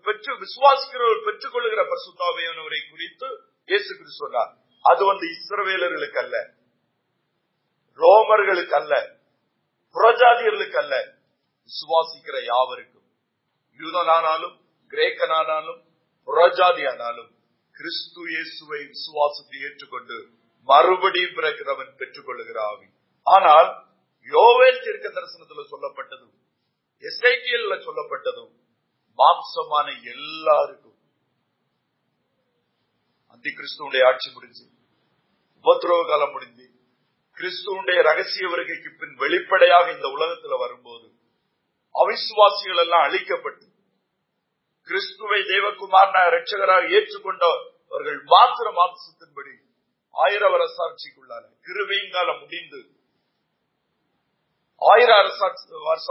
[0.04, 3.28] பெற்று விசுவாசிக்கிறவர் பெற்றுக் கொள்ளுகிற பசுத்தாவையானவரை குறித்து
[3.68, 4.52] இயேசு கிறிஸ்து சொன்னார்.
[4.84, 6.36] அது வந்து இஸ்ரவேலர்களுக்கு அல்ல
[7.98, 8.94] ரோமர்களுக்கு அல்ல
[9.96, 10.94] புறஜாதியர்களுக்கு அல்ல
[11.70, 13.06] விசுவாசிக்கிற யாவருக்கும்
[13.80, 14.56] யூதனானாலும்
[14.90, 15.80] கிரேக்கனானாலும்
[16.28, 17.30] புறஜாதியானாலும்
[17.74, 20.16] கிறிஸ்து இயேசுவை விசுவாசத்தை ஏற்றுக்கொண்டு
[20.68, 22.88] மறுபடியும் பிறக்கிறவன் பெற்றுக் கொள்ளுகிற ஆவி.
[23.26, 23.68] ஆனால்
[24.32, 26.34] யோவேல் தீர்க்க தரிசனத்தில் சொல்லப்பட்டதும்
[27.04, 28.50] எஸ்ஐடிஎல் சொல்லப்பட்டதும்
[29.18, 30.96] மாம்சமான எல்லாருக்கும்.
[33.32, 34.64] அந்தி கிறிஸ்துவனுடைய ஆட்சி முடிஞ்சு
[35.64, 36.66] உபத்திரவ காலம் முடிஞ்சு
[37.36, 41.06] கிறிஸ்துவனுடைய ரகசிய வருகைக்கு பின் வெளிப்படையாக இந்த உலகத்துல வரும்போது
[41.94, 43.66] அவிசுவாசிகள் எல்லாம் அழிக்கப்பட்டு
[44.88, 49.54] கிறிஸ்துவை தேவகுமார் ரட்சகராக ஏற்றுக்கொண்டவர்கள் மாத்திர மாம்சத்தின்படி
[50.14, 52.80] ஆயிர அரசாட்சிக்குள்ளான கிருவையின் காலம் முடிந்து
[54.82, 55.64] ஆயிர அரசாட்சி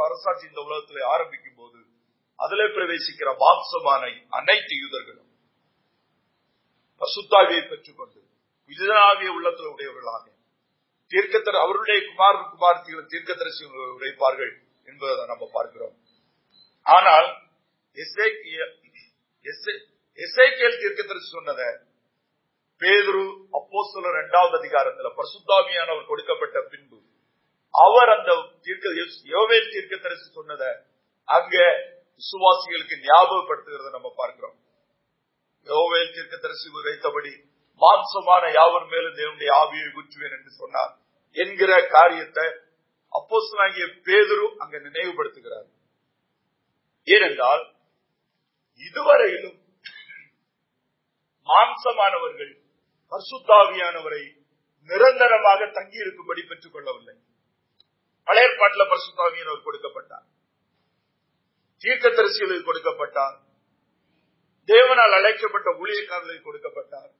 [0.05, 1.78] அரசாட்சி இந்த உலகத்தில் ஆரம்பிக்கும் போது
[2.39, 4.03] அதிலே பிரவேசிக்கிற மாம்சமான
[4.37, 5.29] அனைத்து யூதர்களும்
[7.01, 8.19] பசுத்தாவியை பெற்றுக்கொண்டு
[8.71, 10.25] இதுதாவிய உள்ளத்தில் உடையவர்களாக.
[11.11, 13.63] தீர்க்கத்தர் அவருடைய குமார் குமார்த்திகள் தீர்க்கத்தரசி
[13.95, 14.51] உடைப்பார்கள்
[14.87, 15.95] என்பதை நம்ம பார்க்கிறோம்.
[16.85, 17.29] ஆனால்
[20.19, 21.61] எஸ்ஐகேல் தீர்க்கத்தரசி சொன்னத
[22.81, 23.23] பேதுரு
[23.59, 26.99] அப்போஸ்தலர் இரண்டாவது அதிகாரத்துல பசுத்தாமியானவர் கொடுக்கப்பட்ட பின்பு
[27.73, 28.29] அவர் அந்த
[28.65, 28.85] தீர்க்க
[29.35, 30.63] யோவேல் தீர்க்கத்தரசி சொன்னத
[31.29, 31.55] அங்க
[32.19, 34.57] விசுவாசிகளுக்கு ஞாபகப்படுத்துகிறத நம்ம பார்க்கிறோம்.
[35.67, 37.33] யோவேல் தீர்க்கதரிசி உரைத்தபடி
[37.81, 40.93] மாம்சமான யாவர் மேலும் தேவனுடைய ஆவியை ஊற்றுவேன் என்று சொன்னார்
[41.35, 42.45] என்கிற காரியத்தை
[43.17, 45.69] அப்போஸ்தலனாகிய பேதரும் அங்க நினைவுபடுத்துகிறார்.
[47.07, 47.63] ஏனென்றால்
[48.87, 49.57] இதுவரையிலும்
[51.47, 52.51] மாம்சமானவர்கள்
[53.11, 54.23] பர்சுத்தாவியானவரை
[54.89, 57.15] நிரந்தரமாக தங்கியிருக்கும்படி பெற்றுக் கொள்ளவில்லை
[58.27, 60.27] பழைய ஏற்பாட்டில் பரிசுத்தாவியானவர் கொடுக்கப்பட்டார்.
[61.83, 63.37] தீர்க்கதரிசிகளுக்கு கொடுக்கப்பட்டார்.
[64.69, 67.11] தேவனால் அழைக்கப்பட்ட ஊழியக்காரர்களுக்கு கொடுக்கப்பட்டார்.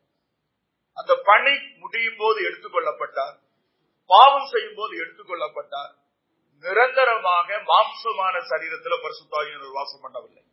[0.93, 3.35] அந்த பணி முடியும் போது எடுத்துக்கொள்ளப்பட்டார்.
[4.05, 5.93] பாவம் செய்யும் போது எடுத்துக்கொள்ளப்பட்டார்.
[6.63, 10.43] நிரந்தரமாக மாம்சமான சரீரத்தில் பரிசுத்தாவியன் வாசம் பண்ணவில்லை.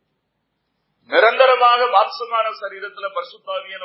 [1.11, 3.09] நிரந்தரமாக மாம்சமான சரீரத்தில்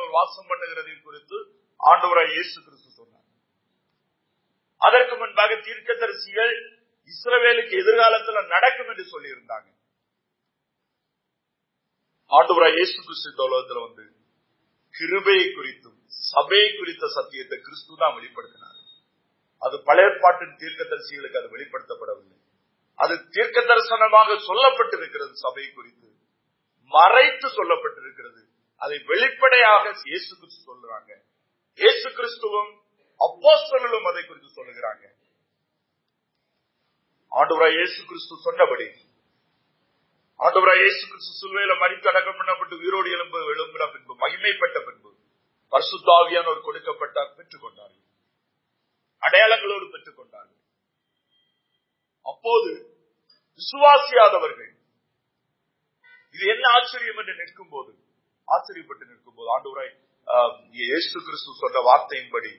[0.05, 1.37] ஒரு வாசம் பண்ணுகிறது குறித்து
[1.81, 3.27] ஆண்டவராய் இயேசு கிறிஸ்து சொன்னார்.
[4.81, 6.55] அதற்கு முன்பாக தீர்க்கதரிசிகள்
[7.11, 9.69] இஸ்ரவேலுக்கு எதிர்காலத்தில் நடக்கும் என்று சொல்லியிருந்தாங்க.
[12.37, 14.05] ஆண்டவராய் இயேசு கிறிஸ்து உலகத்துல வந்து
[14.95, 15.99] கிருபையை குறித்தும்
[16.31, 18.79] சபையை குறித்த சத்தியத்தை கிறிஸ்து தான் வெளிப்படுத்தினார்.
[19.63, 22.39] அது பழையற்பாட்டின் தீர்க்க தரிசிகளுக்கு அது வெளிப்படுத்தப்படவில்லை.
[22.99, 26.09] அது தீர்க்க தரிசனமாக சொல்லப்பட்டிருக்கிறது சபை குறித்து.
[26.93, 28.41] மறைத்து சொல்லப்பட்டிருக்கிறது.
[28.83, 31.11] அதை வெளிப்படையாக இயேசு கிறிஸ்து சொல்லுறாங்க
[31.79, 32.73] இயேசு கிறிஸ்துவும்
[33.21, 35.05] அப்போஸ்தலர்களும் அதை குறித்து சொல்லுகிறாங்க.
[37.33, 38.87] ஆண்டவராய் இயேசு கிறிஸ்து சொன்னபடி
[40.53, 45.11] ஆண்டவராய் இயேசு கிறிஸ்து சிலுவையில மறித்து அடக்கம் பண்ணப்பட்டு உயிரோடு எழும்பு எழும்புற பின்பு மகிமைப்பட்ட பின்பு
[45.73, 48.03] பரிசுத்தாவியானோர் கொடுக்கப்பட்டார் பெற்றுக் கொண்டார்கள்.
[49.23, 50.59] அடையாளங்களோடு பெற்றுக் கொண்டார்கள்.
[52.27, 52.71] அப்போது
[53.61, 54.71] விசுவாசியாதவர்கள்
[56.35, 57.93] இது என்ன ஆச்சரியம் என்று நிற்கும் போது
[58.49, 59.93] ஆச்சரியப்பட்டு நிற்கும் போது ஆண்டவராய்
[60.83, 62.53] இயேசு கிறிஸ்து சொன்ன வார்த்தையின்படி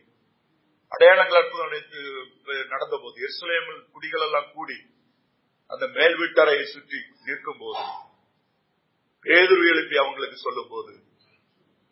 [0.91, 1.77] அடையாளங்கள் அற்புதம்
[2.73, 4.79] நடந்த போது எருசலேமில் குடிகள் எல்லாம் கூடி
[5.71, 7.83] அந்த மேல் வீட்டறையை சுற்றி நிற்கும் போது
[9.25, 10.93] பேதுரு எழுப்பி அவங்களுக்கு சொல்லும் போது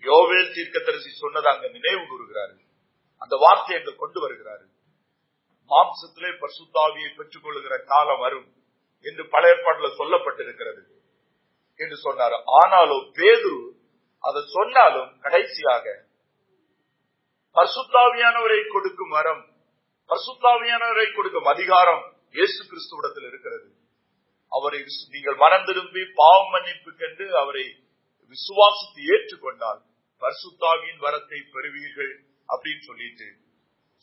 [0.04, 2.56] யோவேல் தீர்க்கத்தரசி சொன்னதை அங்க நினைவு கூறுகிறாரு.
[3.22, 4.66] அந்த வார்த்தையை அங்க கொண்டு வருகிறாரு.
[5.72, 8.48] மாம்சத்திலே பசுத்தாவியை பெற்றுக் கொள்கிற காலம் வரும்
[9.06, 10.82] என்று பல ஏற்பாட்டில் சொல்லப்பட்டிருக்கிறது
[11.80, 12.36] என்று சொன்னார்.
[12.60, 13.62] ஆனாலும் பேதுரு
[14.24, 15.86] அதை சொன்னாலும் கடைசியாக
[17.56, 19.44] பசுத்தாவியானவரை கொடுக்கும் வரம்
[20.10, 22.04] பசுத்தாவியானவரை கொடுக்கும் அதிகாரம்
[22.36, 23.70] இயேசு கிறிஸ்துவிடத்தில் இருக்கிறது
[24.52, 24.80] அவரை
[25.14, 27.66] நீங்கள் மனம் திரும்பி பாவம் மன்னிப்பு கண்டு அவரை
[28.34, 29.82] விசுவாசித்து ஏற்றுக்கொண்டால்
[30.22, 32.14] பரிசுத்தாவியின் வரத்தை பெறுவீர்கள்
[32.50, 33.28] அப்படின்னு சொல்லிட்டு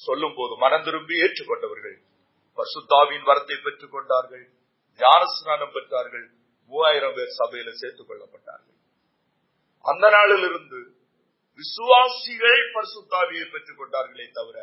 [0.01, 1.97] சொல்லும் போது மனம் திரும்பி ஏற்றுக்கொண்டவர்கள்
[2.59, 4.47] பரிசுத்தாவின் வரத்தை பெற்றுக் கொண்டார்கள்
[5.01, 6.27] ஞானஸ்நானம் பெற்றார்கள்
[6.73, 8.75] மூவாயிரம் பேர் சபையில சேர்த்துக் கொள்ளப்பட்டார்கள்.
[9.85, 10.81] அந்த நாளிலிருந்து
[11.61, 14.57] விசுவாசிகள் பரிசுத்தாவியை பெற்றுக் கொண்டார்களே தவிர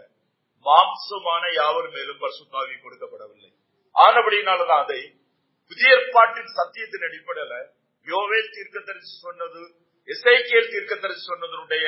[0.66, 3.52] மாம்சமான யாவர் மேலும் பரிசுத்தாவி கொடுக்கப்படவில்லை.
[3.96, 5.02] ஆனபடினாலதான் அதை
[5.72, 7.54] புதிய ஏற்பாட்டின் சத்தியத்தின் அடிப்படையில
[8.08, 9.62] யோவேல் தீர்க்கதரிசி சொன்னது
[10.72, 11.86] தீர்க்க தரிசி சொன்னதனுடைய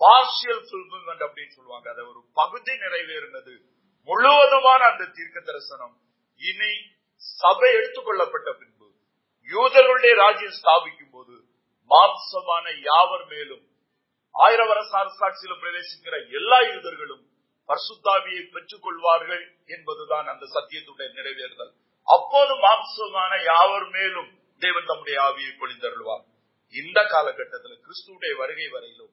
[0.00, 1.86] பார்சியல் ஃபுல்பில்மெண்ட் அப்படின்னு சொல்லுவாங்க.
[1.94, 3.54] அதை ஒரு பகுதி நிறைவேறினது.
[4.08, 5.94] முழுவதுமான அந்த தீர்க்க தரிசனம்
[6.40, 6.72] இனி
[7.40, 8.88] சபை எடுத்துக்கொள்ளப்பட்ட பின்பு
[9.48, 11.34] யூதர்களுடைய ராஜ்யம் ஸ்தாபிக்கும் போது
[11.90, 13.64] மாம்சமான யாவர் மேலும்
[14.34, 17.24] ஆயிரம் வருஷ அரசாட்சியில் பிரவேசிக்கிற எல்லா யூதர்களும்
[17.72, 19.44] பர்சுத்தாவியை பெற்றுக் கொள்வார்கள்
[19.76, 21.72] என்பதுதான் அந்த சத்தியத்துடைய நிறைவேறுதல்.
[22.08, 24.30] அப்போது மாம்சமான யாவர் மேலும்
[24.62, 26.24] தேவன் தம்முடைய ஆவியை பொழிந்தருள்வார்.
[26.74, 29.12] இந்த காலகட்டத்தில் கிறிஸ்துடைய வருகை வரையிலும்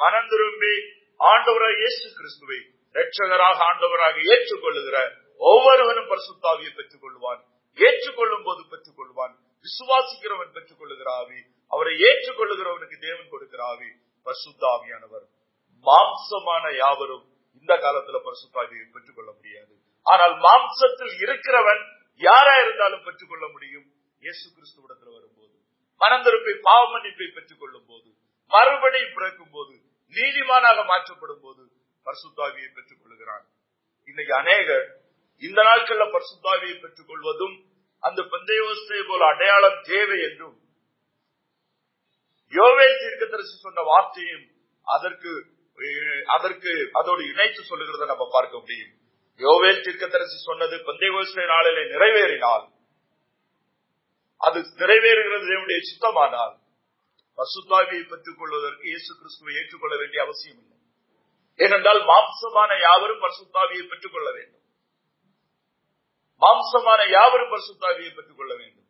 [0.00, 0.74] மனம் திரும்பி
[1.20, 2.58] ஆண்டவராக இயேசு கிறிஸ்துவை
[2.94, 4.96] ரட்சகராக ஆண்டவராக ஏற்றுக்கொள்ளுகிற
[5.40, 7.40] ஒவ்வொருவனும் பரிசுத்தாவியை பெற்றுக் கொள்வான்
[7.78, 9.34] ஏற்றுக்கொள்ளும் போது பெற்றுக் கொள்வான்
[9.66, 13.90] விசுவாசிக்கிறவன் பெற்றுக் கொள்ளுகிற ஆவி அவரை ஏற்றுக்கொள்ளுகிறவனுக்கு தேவன் கொடுக்கிற ஆவி
[14.26, 15.26] பரிசுத்தாவியானவர்
[15.86, 17.26] மாம்சமான யாவரும்
[17.58, 19.72] இந்த காலத்துல பரிசுத்தாவியை பெற்றுக் கொள்ள முடியாது.
[20.06, 21.82] ஆனால் மாம்சத்தில் இருக்கிறவன்
[22.20, 23.86] யாரா இருந்தாலும் பெற்றுக் கொள்ள முடியும்.
[24.22, 25.54] இயேசு கிறிஸ்துவிடத்தில் வரும்போது
[26.00, 28.08] மனந்திருப்பை பாவ மன்னிப்பை பெற்றுக் கொள்ளும் போது
[28.52, 29.74] மறுபடி பிறக்கும் போது
[30.14, 31.62] நீதிமானாக மாற்றப்படும் போது
[32.06, 33.44] பரிசுத்தாவியை பெற்றுக் கொள்கிறான்.
[34.08, 34.86] இன்னைக்கு அநேகர்
[35.42, 37.56] இந்த நாட்கள்ல பரிசுத்தாவியை பெற்றுக் கொள்வதும்
[38.02, 40.56] அந்த பந்தயோஸ்தை போல அடையாளம் தேவை என்றும்
[42.52, 44.46] யோவேல் தீர்க்கதரிசி சொன்ன வார்த்தையும்
[44.86, 45.32] அதற்கு
[46.34, 48.92] அதற்கு அதோடு இணைத்து சொல்லுகிறத நம்ம பார்க்க முடியும்.
[49.44, 52.64] யோவேல் தீர்க்கதரிசி சொன்னது பந்தயோஸ்தை நாளிலே நிறைவேறினால்
[54.36, 56.54] அது நிறைவேறுகிறது தேவனுடைய சித்தமானால்.
[57.38, 60.78] பசுத்தாவியை பெற்றுக் கொள்வதற்கு இயேசு கிறிஸ்துவை ஏற்றுக்கொள்ள வேண்டிய அவசியம் இல்லை
[61.56, 64.64] ஏனென்றால் மாம்சமான யாவரும் பரிசுத்தாவியை பெற்றுக் கொள்ள வேண்டும்.
[66.42, 68.88] மாம்சமான யாவரும் பரிசுத்தாவியை பெற்றுக் கொள்ள வேண்டும்.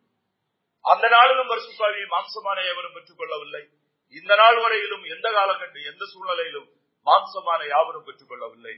[0.85, 3.63] அந்த நாளிலும் பரிசுத்தாவியை மாம்சமான எவரும் பெற்றுக் கொள்ளவில்லை
[4.09, 6.69] இந்த நாள் வரையிலும் எந்த காலகட்டம் எந்த சூழ்நிலையிலும்
[7.07, 8.75] மாம்சமான யாவரும் பெற்றுக் கொள்ளவில்லை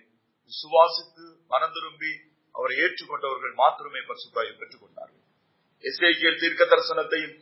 [0.51, 2.11] விசுவாசித்து மனம் திரும்பி
[2.55, 5.21] அவரை ஏற்றுக்கொண்டவர்கள் மாத்திரமே பரிசுத்தாயை பெற்றுக் கொண்டார்கள்
[5.83, 7.35] எஸ்ஐக்கியல் தீர்க்க தரிசனத்தையும்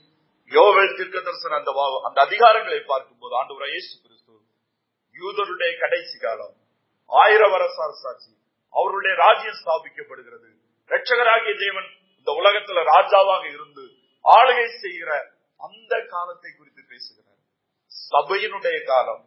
[0.52, 4.36] யோவல் தீர்க்க தரிசனம் அந்த வா- அந்த அதிகாரங்களை பார்க்கும்போது ஆண்டு இயேசு கிறிஸ்து
[5.16, 6.56] யூதருடைய கடைசி காலம்
[7.10, 8.32] ஆயிர வருஷ அரசாட்சி
[8.74, 10.50] அவருடைய ராஜ்யம் ஸ்தாபிக்கப்படுகிறது.
[10.92, 13.84] ரட்சகராகிய தேவன் இந்த உலகத்துல ராஜாவாக இருந்து
[14.26, 15.10] ஆளுகை செய்கிற
[15.60, 17.40] அந்த காலத்தை குறித்து பேசுகிறார்.
[18.12, 19.24] சபையினுடைய காலம்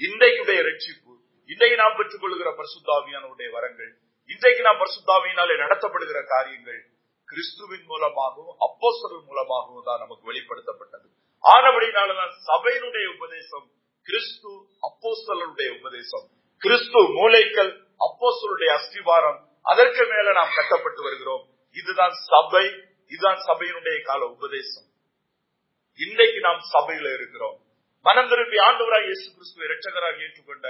[0.00, 1.12] இன்றைக்குடைய ரட்சிப்பு
[1.46, 3.92] இன்றைக்கு நாம் பெற்றுக் கொள்கிற பரிசுத்தாவியானுடைய வரங்கள்
[4.26, 6.80] இன்றைக்கு நாம் பரிசுத்தாவியினாலே நடத்தப்படுகிற காரியங்கள்
[7.28, 11.06] கிறிஸ்துவின் மூலமாகவும் அப்போஸ்தலர் மூலமாகவும் தான் நமக்கு வெளிப்படுத்தப்பட்டது.
[11.44, 13.66] ஆனபடினாலதான் சபையினுடைய உபதேசம்
[14.02, 14.52] கிறிஸ்து
[14.88, 16.26] அப்போஸ்தலருடைய உபதேசம்
[16.58, 17.72] கிறிஸ்து மூளைக்கல்
[18.06, 21.44] அப்போஸ்தலருடைய அஸ்திவாரம் அதற்கு மேல நாம் கட்டப்பட்டு வருகிறோம்.
[21.72, 22.64] இதுதான் சபை
[23.06, 24.86] இதுதான் சபையினுடைய கால உபதேசம்.
[26.00, 27.63] இன்றைக்கு நாம் சபையில இருக்கிறோம்.
[28.04, 30.66] மனம் திரும்பி ஆண்டவராக இயேசு கிறிஸ்துவை இரட்சகராக ஏற்றுக்கொண்ட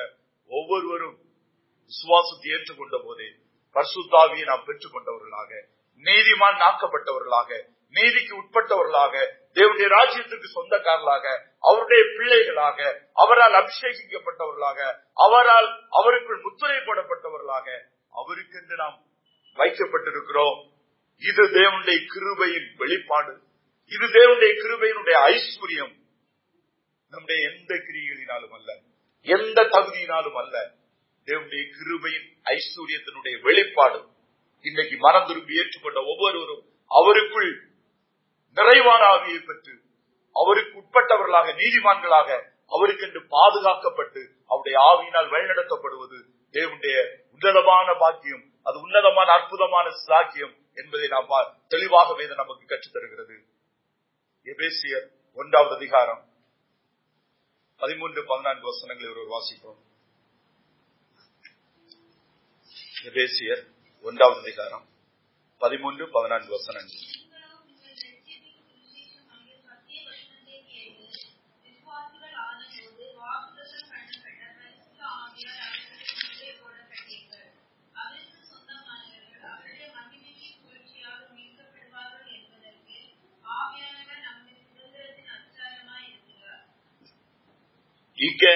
[0.50, 1.16] ஒவ்வொருவரும்
[1.90, 3.28] விசுவாசத்தை ஏற்றுக்கொண்ட போதே
[3.76, 5.50] பர்சுத்தாவியை நாம் பெற்றுக் கொண்டவர்களாக
[6.04, 7.50] நீதிமான் நாக்கப்பட்டவர்களாக
[7.94, 9.14] நீதிக்கு உட்பட்டவர்களாக
[9.56, 11.26] தேவனுடைய ராஜ்யத்திற்கு சொந்தக்காரர்களாக
[11.68, 12.78] அவருடைய பிள்ளைகளாக
[13.24, 14.80] அவரால் அபிஷேகிக்கப்பட்டவர்களாக
[15.26, 15.68] அவரால்
[15.98, 17.68] அவருக்குள் முத்துரை போடப்பட்டவர்களாக
[18.12, 18.96] அவருக்கென்று நாம்
[19.58, 20.58] வைக்கப்பட்டிருக்கிறோம்.
[21.22, 23.32] இது தேவனுடைய கிருபையின் வெளிப்பாடு.
[23.92, 25.94] இது தேவனுடைய கிருபையினுடைய ஐஸ்வர்யம்.
[27.08, 28.80] நம்முடைய எந்த கிரிகளினாலும் அல்ல.
[29.20, 30.70] எந்த தகுதியினாலும் அல்ல.
[31.26, 34.08] தேவனுடைய கிருபையின் ஐஸ்வர்யத்தினுடைய வெளிப்பாடு
[34.60, 37.60] இன்னைக்கு மனம் திரும்பி ஏற்றுக்கொண்ட ஒவ்வொருவரும் அவருக்குள்
[38.54, 39.80] நிறைவான ஆவியை பெற்று
[40.32, 50.56] அவருக்கு உட்பட்டவர்களாக நீதிமான்களாக அவருக்கென்று பாதுகாக்கப்பட்டு அவருடைய ஆவியினால் வழிநடத்தப்படுவது தேவனுடைய உன்னதமான பாக்கியம் அது உன்னதமான அற்புதமான சாக்கியம்
[50.74, 51.26] என்பதை நாம்
[51.68, 53.44] தெளிவாகவே தெளிவாக நமக்கு கற்றுத்தருகிறது.
[54.44, 56.32] எபேசியர் ஒன்றாவது அதிகாரம்
[57.80, 59.80] பதிமூன்று பதினான்கு வசனங்களை ஒருவர் வாசிப்போம்
[64.02, 64.86] ஒன்றாவது அதிகாரம்
[65.58, 67.13] பதிமூன்று பதினான்கு வசனங்கள்.
[88.18, 88.54] இங்கே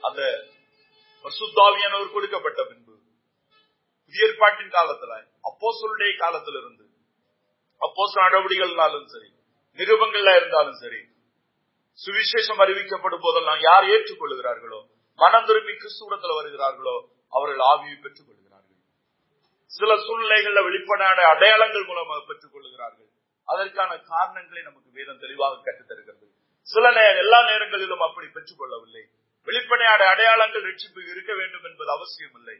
[0.00, 0.22] அந்த
[2.12, 2.94] கொடுக்கப்பட்ட பின்பு
[4.04, 5.68] புதிய ஏற்பாட்டின் காலத்துல அப்போ
[6.16, 6.84] காலத்துல இருந்து
[7.80, 9.28] அப்போ நடவடிக்கைகள்னாலும் சரி
[9.78, 11.00] நிருபங்கள்ல இருந்தாலும் சரி
[11.98, 14.80] சுவிசேஷம் அறிவிக்கப்படும் போதெல்லாம் யார் ஏற்றுக்கொள்கிறார்களோ
[15.18, 16.96] மனம் திரும்பி கிறிஸ்துவத்துல வருகிறார்களோ
[17.32, 18.80] அவர்கள் ஆவியை பெற்றுக் கொள்கிறார்கள்
[19.72, 23.08] சில சூழ்நிலைகள்ல வெளிப்படையான அடையாளங்கள் மூலமாக பெற்றுக் கொள்கிறார்கள்
[23.48, 26.25] அதற்கான காரணங்களை நமக்கு வேதம் தெளிவாக கற்றுத்தருகிறது.
[26.68, 29.04] சில நேரம் எல்லா நேரங்களிலும் அப்படி பெற்றுக் கொள்ளவில்லை
[29.48, 32.56] வெளிப்படையான அடையாளங்கள் ரட்சிப்பு இருக்க வேண்டும் என்பது அவசியம் இல்லை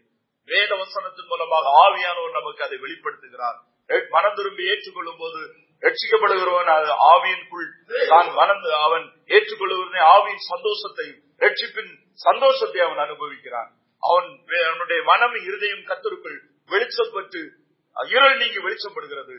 [0.48, 3.56] வேத வசனத்தின் மூலமாக ஆவியானவர் நமக்கு அதை வெளிப்படுத்துகிறார்.
[3.90, 5.40] மன மனம் திரும்பி ஏற்றுக்கொள்ளும் போது
[5.82, 7.66] ரட்சிக்கப்படுகிறவன் அது ஆவியின்குள்
[8.12, 11.06] தான் மறந்து அவன் ஏற்றுக்கொள்ளுவதே ஆவியின் சந்தோஷத்தை
[11.40, 11.92] ரட்சிப்பின்
[12.26, 13.70] சந்தோஷத்தை அவன் அனுபவிக்கிறான்.
[14.02, 14.28] அவன்
[14.68, 16.38] அவனுடைய மனம் இருதயம் கத்தருக்குள்
[16.70, 17.42] வெளிச்சப்பட்டு
[17.96, 19.36] இருள் நீங்கி வெளிச்சப்படுகிறது.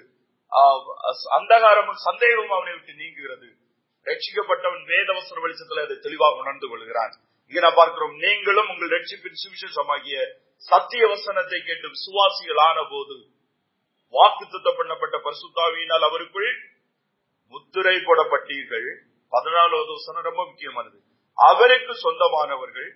[1.37, 3.47] அந்தகாரமும் சந்தேகமும் அவனை விட்டு நீங்குகிறது.
[4.07, 7.13] ரட்சிக்கப்பட்டவன் வேதவசன வெளிச்சத்துல அதை தெளிவாக உணர்ந்து கொள்கிறான்.
[7.47, 10.17] இங்க நான் பார்க்கிறோம் நீங்களும் உங்கள் ரட்சிப்பின் சுவிசேஷமாகிய
[10.55, 13.15] சத்திய வசனத்தை கேட்டு விசுவாசிகள் ஆன போது
[14.09, 16.51] வாக்கு பண்ணப்பட்ட பரிசுத்தாவியினால் அவருக்குள்
[17.47, 18.87] முத்திரை போடப்பட்டீர்கள்.
[19.31, 20.97] பதினாலாவது வசனம் ரொம்ப முக்கியமானது.
[21.37, 22.89] அவருக்கு சொந்தமானவர்கள்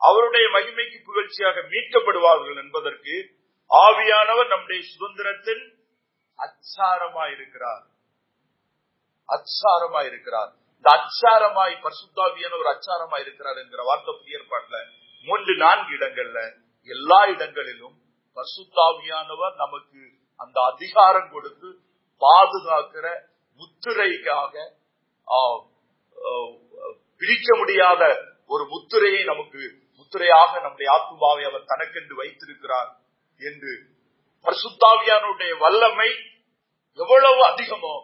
[0.00, 3.14] அவருடைய மகிமைக்கு புகழ்ச்சியாக மீட்கப்படுவார்கள் என்பதற்கு
[3.70, 5.64] ஆவியானவர் நம்முடைய சுதந்திரத்தின்
[6.38, 7.84] அச்சாரமாயிருக்கிறார்.
[9.28, 14.78] இருக்கிறார் இருக்கிறார் இந்த அச்சாரமாய் பரிசுத்தாவியான ஒரு அச்சாரமாய் இருக்கிறார் என்கிற வார்த்தை புதிய ஏற்பாட்டுல
[15.26, 16.40] மூன்று நான்கு இடங்கள்ல
[16.88, 17.96] எல்லா இடங்களிலும்
[18.36, 20.02] பரிசுத்தாவியானவர் நமக்கு
[20.40, 21.68] அந்த அதிகாரம் கொடுத்து
[22.22, 23.06] பாதுகாக்கிற
[23.60, 24.54] முத்திரைக்காக
[27.20, 28.02] பிரிக்க முடியாத
[28.50, 29.62] ஒரு முத்திரையை நமக்கு
[29.98, 32.90] முத்திரையாக நம்முடைய ஆத்மாவை அவர் தனக்கென்று வைத்திருக்கிறார்
[33.40, 33.72] என்று
[34.44, 36.10] பரிசுத்தாவியானுடைய வல்லமை
[36.98, 37.94] எவ்வளவு அதிகமோ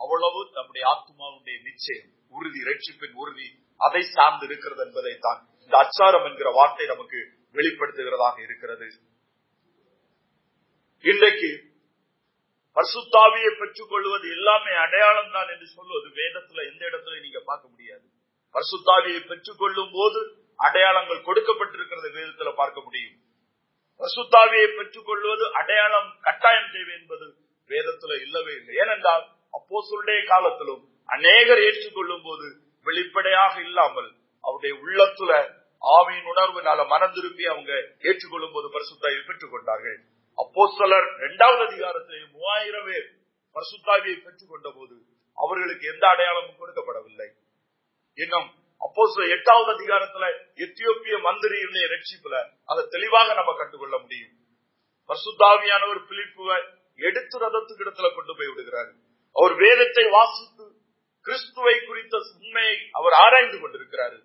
[0.00, 3.48] அவ்வளவு நம்முடைய ஆத்மாவுடைய நிச்சயம் உறுதி ரட்சிப்பின் உறுதி
[3.80, 7.20] அதை சார்ந்து இருக்கிறது என்பதை தான் இந்த அச்சாரம் என்கிற வார்த்தை நமக்கு
[7.54, 8.86] வெளிப்படுத்துகிறதாக இருக்கிறது.
[11.04, 11.50] இன்றைக்கு
[12.76, 18.04] பரிசுத்தாவியை பெற்றுக் கொள்வது எல்லாமே அடையாளம் தான் என்று சொல்வது வேதத்துல எந்த இடத்துல நீங்க பார்க்க முடியாது.
[18.54, 20.20] பசுத்தாவியை பெற்றுக் கொள்ளும் போது
[20.58, 23.16] அடையாளங்கள் கொடுக்கப்பட்டிருக்கிறது வேதத்துல பார்க்க முடியும்.
[24.00, 27.26] பசுத்தாவியை பெற்றுக் கொள்வது அடையாளம் கட்டாயம் தேவை என்பது
[27.70, 28.74] வேதத்துல இல்லவே இல்லை.
[28.82, 29.24] ஏனென்றால்
[29.54, 32.46] அப்போ அப்போஸ்தலருடைய காலத்திலும் அநேகர் ஏற்றுக்கொள்ளும் போது
[32.86, 34.10] வெளிப்படையாக இல்லாமல்
[34.44, 35.32] அவருடைய உள்ளத்துல
[35.82, 37.72] ஆவியின் உணர்வுனால மனம் திரும்பி அவங்க
[38.08, 39.98] ஏற்றுக்கொள்ளும் போது பரிசுத்தாயை பெற்றுக் கொண்டார்கள்
[40.38, 43.08] அப்போ சிலர் இரண்டாவது அதிகாரத்திலே மூவாயிரம் பேர்
[43.56, 44.96] பரிசுத்தாவியை பெற்றுக் கொண்ட போது
[45.38, 47.28] அவர்களுக்கு எந்த அடையாளமும் கொடுக்கப்படவில்லை.
[48.18, 48.48] இன்னும்
[48.80, 50.24] அப்போ எட்டாவது அதிகாரத்துல
[50.56, 54.34] எத்தியோப்பிய மந்திரியினுடைய ரட்சிப்புல அதை தெளிவாக நம்ம கண்டுகொள்ள முடியும்.
[55.10, 56.58] பரிசுத்தாவியானவர் பிலிப்புவை
[56.98, 58.90] எடுத்து ரதத்துக்கு இடத்துல கொண்டு போய் விடுகிறார்.
[59.34, 60.64] அவர் வேதத்தை வாசித்து
[61.22, 64.18] கிறிஸ்துவை குறித்த உண்மையை அவர் ஆராய்ந்து கொண்டிருக்கிறாரு.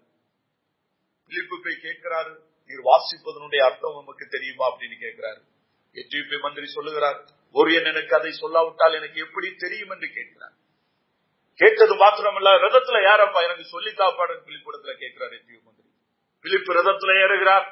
[1.25, 2.31] பிலிப்பு போய் கேட்கிறாரு
[2.65, 4.65] நீர் வாசிப்பதனுடைய அர்த்தம் நமக்கு தெரியுமா?
[4.67, 5.41] அப்படின்னு கேட்கிறாரு.
[5.93, 9.89] எத்தியோப்பிய மந்திரி சொல்லுகிறார் ஒரு எனக்கு அதை சொல்லாவிட்டால் எனக்கு எப்படி தெரியும்?
[9.89, 10.55] என்று கேட்கிறார்.
[11.55, 15.89] கேட்டது மாத்திரமல்ல ரதத்துல யாரப்பா எனக்கு சொல்லி தாப்பாடுன்னு பிலிப்பிடத்துல கேட்கிறார் எத்தியோ மந்திரி.
[16.41, 17.67] பிலிப்பு ரதத்துல ஏறுகிறார்.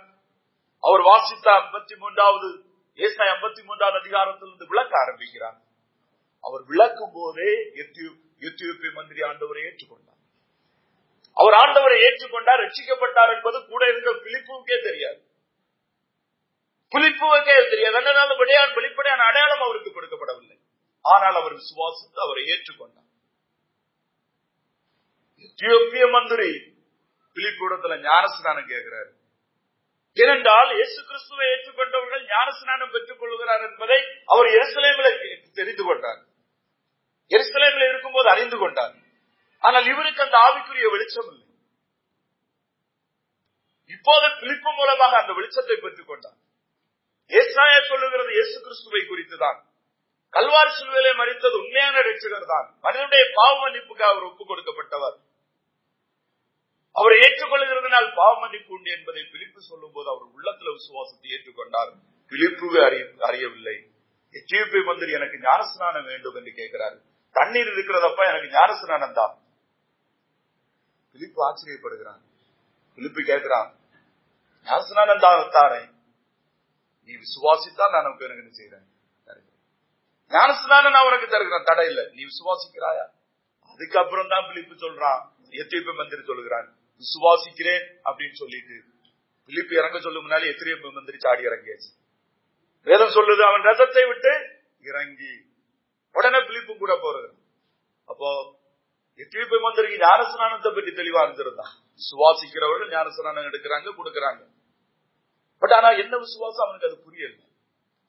[0.79, 2.63] அவர் வாசித்த ஐம்பத்தி மூன்றாவது
[2.95, 5.65] ஏசாய் ஐம்பத்தி மூன்றாவது அதிகாரத்திலிருந்து விளக்க ஆரம்பிக்கிறார்.
[6.39, 7.49] அவர் விளக்கும் போதே
[8.41, 10.21] எத்தியோப்பிய மந்திரி ஆண்டவரை ஏற்றுக்கொண்டார்.
[11.37, 15.19] அவர் ஆண்டவரை ஏற்றுக்கொண்டார் ரட்சிக்கப்பட்டார் என்பது கூட இருந்த பிலிப்புக்கே தெரியாது.
[16.91, 17.97] பிலிப்புவுக்கே தெரியாது.
[17.97, 20.57] அதனால விடையான் வெளிப்படையான அடையாளம் அவருக்கு கொடுக்கப்படவில்லை.
[21.01, 23.09] ஆனால் அவர் விசுவாசித்து அவரை ஏற்றுக்கொண்டார்.
[25.45, 26.49] எத்தியோப்பிய மந்திரி
[27.35, 29.11] பிலிப்புடத்துல ஞானஸ்நானம் கேட்கிறாரு.
[30.13, 36.21] ஏனென்றால் இயேசு கிறிஸ்துவை ஏற்றுக்கொண்டவர்கள் ஞானஸ்நானம் பெற்றுக் கொள்கிறார் என்பதை அவர் எருசலேமில் தெரிந்து கொண்டார்.
[37.35, 38.95] எருசலேமில் இருக்கும்போது அறிந்து கொண்டார்.
[39.63, 41.45] ஆனால் இவருக்கு அந்த ஆவிக்குரிய வெளிச்சம் இல்லை.
[43.95, 46.37] இப்போது பிலிப்பு மூலமாக அந்த வெளிச்சத்தை பெற்றுக் கொண்டார்.
[47.39, 49.59] ஏசாயா சொல்லுகிறது இயேசு கிறிஸ்துவை குறித்துதான்.
[50.35, 52.67] கல்வாரி சிலுவையிலே மறித்தது உண்மையான ரட்சகர் தான்.
[52.85, 55.17] மனிதனுடைய பாவ மன்னிப்புக்கு அவர் ஒப்புக் கொடுக்கப்பட்டவர்.
[56.99, 61.91] அவரை ஏற்றுக்கொள்கிறதுனால் பாவ மன்னிப்பு உண்டு என்பதை பிலிப்பு சொல்லும் போது அவர் உள்ளத்துல விசுவாசத்தை ஏற்றுக்கொண்டார்.
[62.31, 62.79] பிலிப்புவே
[63.27, 63.77] அறியவில்லை.
[64.35, 66.97] எத்தியோப்பிய மந்திரி எனக்கு ஞானஸ்நானம் வேண்டும் என்று கேட்கிறார்
[67.37, 69.33] தண்ணீர் இருக்கிறதப்ப எனக்கு ஞானஸ்நானம் தான்
[71.15, 72.21] பிலிப்பு ஆச்சரியப்படுகிறான்.
[72.97, 73.69] பிலிப்பு கேட்கிறான்
[74.67, 75.81] ஞானஸ்நானம் தான் தாரே
[77.09, 78.85] நீ விசுவாசித்தான் நான் உனக்கு எனக்கு செய்யறேன்
[80.31, 82.03] ஞானஸ்நானம் நான் உனக்கு தருகிறேன் தடை இல்லை.
[82.15, 83.05] நீ விசுவாசிக்கிறாயா?
[83.71, 85.21] அதுக்கப்புறம் தான் பிலிப்பு சொல்றான்
[85.61, 86.67] எத்தியோப்பிய மந்திரி சொல்லுகிறான்
[87.03, 88.77] விசுவாசிக்கிறேன் அப்படின்னு சொல்லிட்டு.
[89.49, 91.89] பிலிப்பு இறங்க சொல்லும் முன்னாலே எத்தியோப்பிய மந்திரி சாடி இறங்கியாச்சு.
[92.87, 94.33] வேதம் சொல்லுது அவன் ரதத்தை விட்டு
[94.89, 95.31] இறங்கி
[96.17, 97.29] உடனே பிலிப்பு கூட போறது.
[98.11, 98.29] அப்போ
[99.23, 101.65] எத்தியோப்பிய மந்திரி ஞானஸ்நானத்தை பற்றி தெளிவா இருந்திருந்தா
[102.01, 104.41] சுவாசிக்கிறவர்கள் ஞானஸ்நானம் எடுக்கிறாங்க கொடுக்கறாங்க.
[105.61, 106.65] பட் ஆனா என்ன விசுவாசம்?
[106.65, 107.35] அவனுக்கு அது புரியல.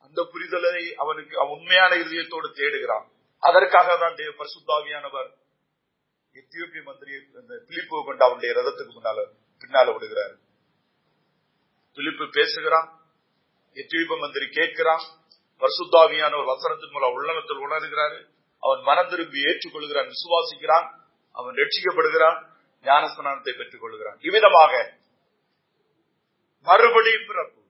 [0.05, 3.07] அந்த புரிதலை அவனுக்கு அவன் உண்மையான இதயத்தோடு தேடுகிறான்.
[3.43, 5.31] அதற்காக தான் தேவ பரிசுத்தாவியானவர்
[6.41, 7.13] எத்தியோப்பிய மந்திரி
[7.69, 9.25] பிலிப்பு கொண்டு அவனுடைய ரதத்துக்கு முன்னால
[9.63, 10.35] பின்னால விடுகிறார்
[11.99, 12.89] பிலிப்பு பேசுகிறான்
[13.77, 15.05] எத்தியோப்பிய மந்திரி கேட்கிறான்.
[15.63, 18.19] பரிசுத்தாவியானவர் வசனத்தின் மூலம் உள்ளமத்தில் உணர்கிறாரு.
[18.63, 20.87] அவன் மனம் திரும்பி ஏற்றுக்கொள்கிறான் விசுவாசிக்கிறான்
[21.37, 22.39] அவன் ரட்சிக்கப்படுகிறான்
[22.87, 24.73] ஞானஸ்நானத்தை பெற்றுக் கொள்கிறான் இவ்விதமாக
[26.67, 27.61] மறுபடியும் பிறப்பு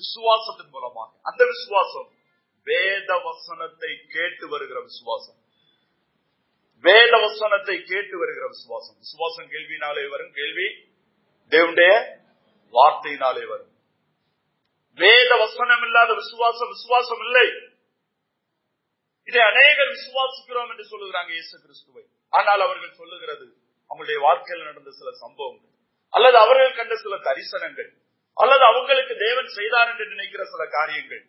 [0.00, 1.10] விசுவாசத்தின் மூலமாக.
[1.22, 2.08] அந்த விசுவாசம்
[2.66, 5.38] வேத வசனத்தை கேட்டு வருகிற விசுவாசம்.
[6.84, 8.96] வேத வசனத்தை கேட்டு வருகிற விசுவாசம்.
[8.98, 10.66] விசுவாசம் கேள்வியினாலே வரும் கேள்வி
[11.52, 11.92] தேவனுடைய
[12.74, 13.71] வார்த்தையினாலே வரும்.
[14.98, 17.46] வேத வசனம் இல்லாத விசுவாசம் விசுவாசம் இல்லை
[19.28, 22.02] இதை அநேகர் விசுவாசிக்கிறோம் என்று சொல்லுகிறாங்க இயேசு கிறிஸ்துவை.
[22.32, 23.46] ஆனால் அவர்கள் சொல்லுகிறது
[23.90, 25.70] அவங்களுடைய வாழ்க்கையில் நடந்த சில சம்பவங்கள்
[26.14, 27.90] அல்லது அவர்கள் கண்ட சில தரிசனங்கள்
[28.36, 31.22] அல்லது அவங்களுக்கு தேவன் செய்தார் என்று நினைக்கிற சில காரியங்கள்.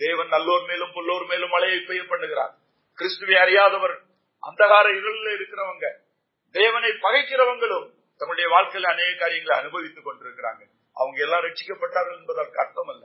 [0.00, 2.54] தேவன் நல்லோர் மேலும் புல்லோர் மேலும் மழையை பெய்ய பண்ணுகிறார்.
[2.98, 3.94] கிறிஸ்துவை அறியாதவர்
[4.42, 5.86] அந்தகார இருளில் இருக்கிறவங்க
[6.54, 7.86] தேவனை பகைக்கிறவங்களும்
[8.20, 10.62] தங்களுடைய வாழ்க்கையில் அநேக காரியங்களை அனுபவித்துக் கொண்டிருக்கிறாங்க.
[10.96, 13.04] அவங்க எல்லாம் ரட்சிக்கப்பட்டார்கள் என்பதற்கு அர்த்தம் அல்ல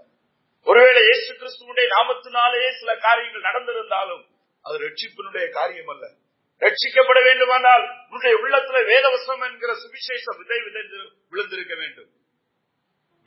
[0.67, 4.23] ஒருவேளை இயேசு கிறிஸ்துவனுடைய நாமத்தினாலேயே சில காரியங்கள் நடந்திருந்தாலும்
[4.65, 6.05] அது ரட்சிப்பினுடைய காரியம் அல்ல
[6.61, 10.99] ரட்சிக்கப்பட வேண்டுமானால் உன்னுடைய உள்ளத்துல வேதவசம் என்கிற சுவிசேஷ விதை விதைந்து
[11.31, 12.09] விழுந்திருக்க வேண்டும்.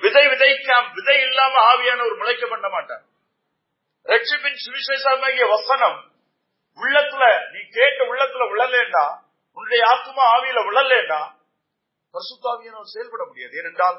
[0.02, 3.04] விதை விதைக்காம் விதை இல்லாம ஆவியானவர் முளைக்க பண்ண மாட்டார்.
[4.06, 5.98] ரட்சிப்பின் சுவிசேஷமாகிய வசனம்
[6.78, 9.04] உள்ளத்துல நீ கேட்ட உள்ளத்துல விழலேண்டா
[9.56, 11.20] உன்னுடைய ஆத்மா ஆவியில விழலேண்டா
[12.14, 13.54] பரிசுத்தாவியானவர் செயல்பட முடியாது.
[13.60, 13.98] ஏனென்றால்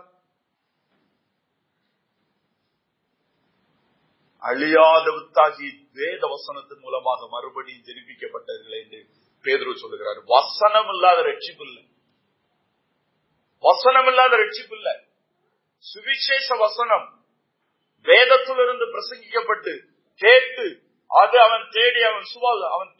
[4.49, 5.67] அழியாத வித்தாகி
[5.99, 8.99] வேத வசனத்தின் மூலமாக மறுபடியும் ஜெனிப்பிக்கப்பட்டவர்கள் என்று
[9.45, 10.19] பேதுரு சொல்லுகிறார்.
[10.35, 11.83] வசனம் இல்லாத ரட்சிப்பு இல்லை
[13.63, 14.95] வசனம் இல்லாத ரட்சிப்பு இல்லை
[15.85, 17.05] சுவிசேஷ வசனம்
[18.05, 19.73] வேதத்திலிருந்து பிரசங்கிக்கப்பட்டு
[20.21, 20.65] கேட்டு
[21.11, 22.91] அது அவன் தேடி அவன் சுவா அவன்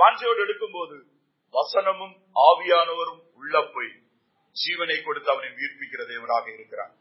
[0.00, 0.96] வாஞ்சியோடு எடுக்கும் போது
[1.54, 2.14] வசனமும்
[2.48, 3.92] ஆவியானவரும் உள்ள போய்
[4.56, 6.92] ஜீவனை கொடுத்து அவனை உயிர்ப்பிக்கிற தேவனாக இருக்கிறான்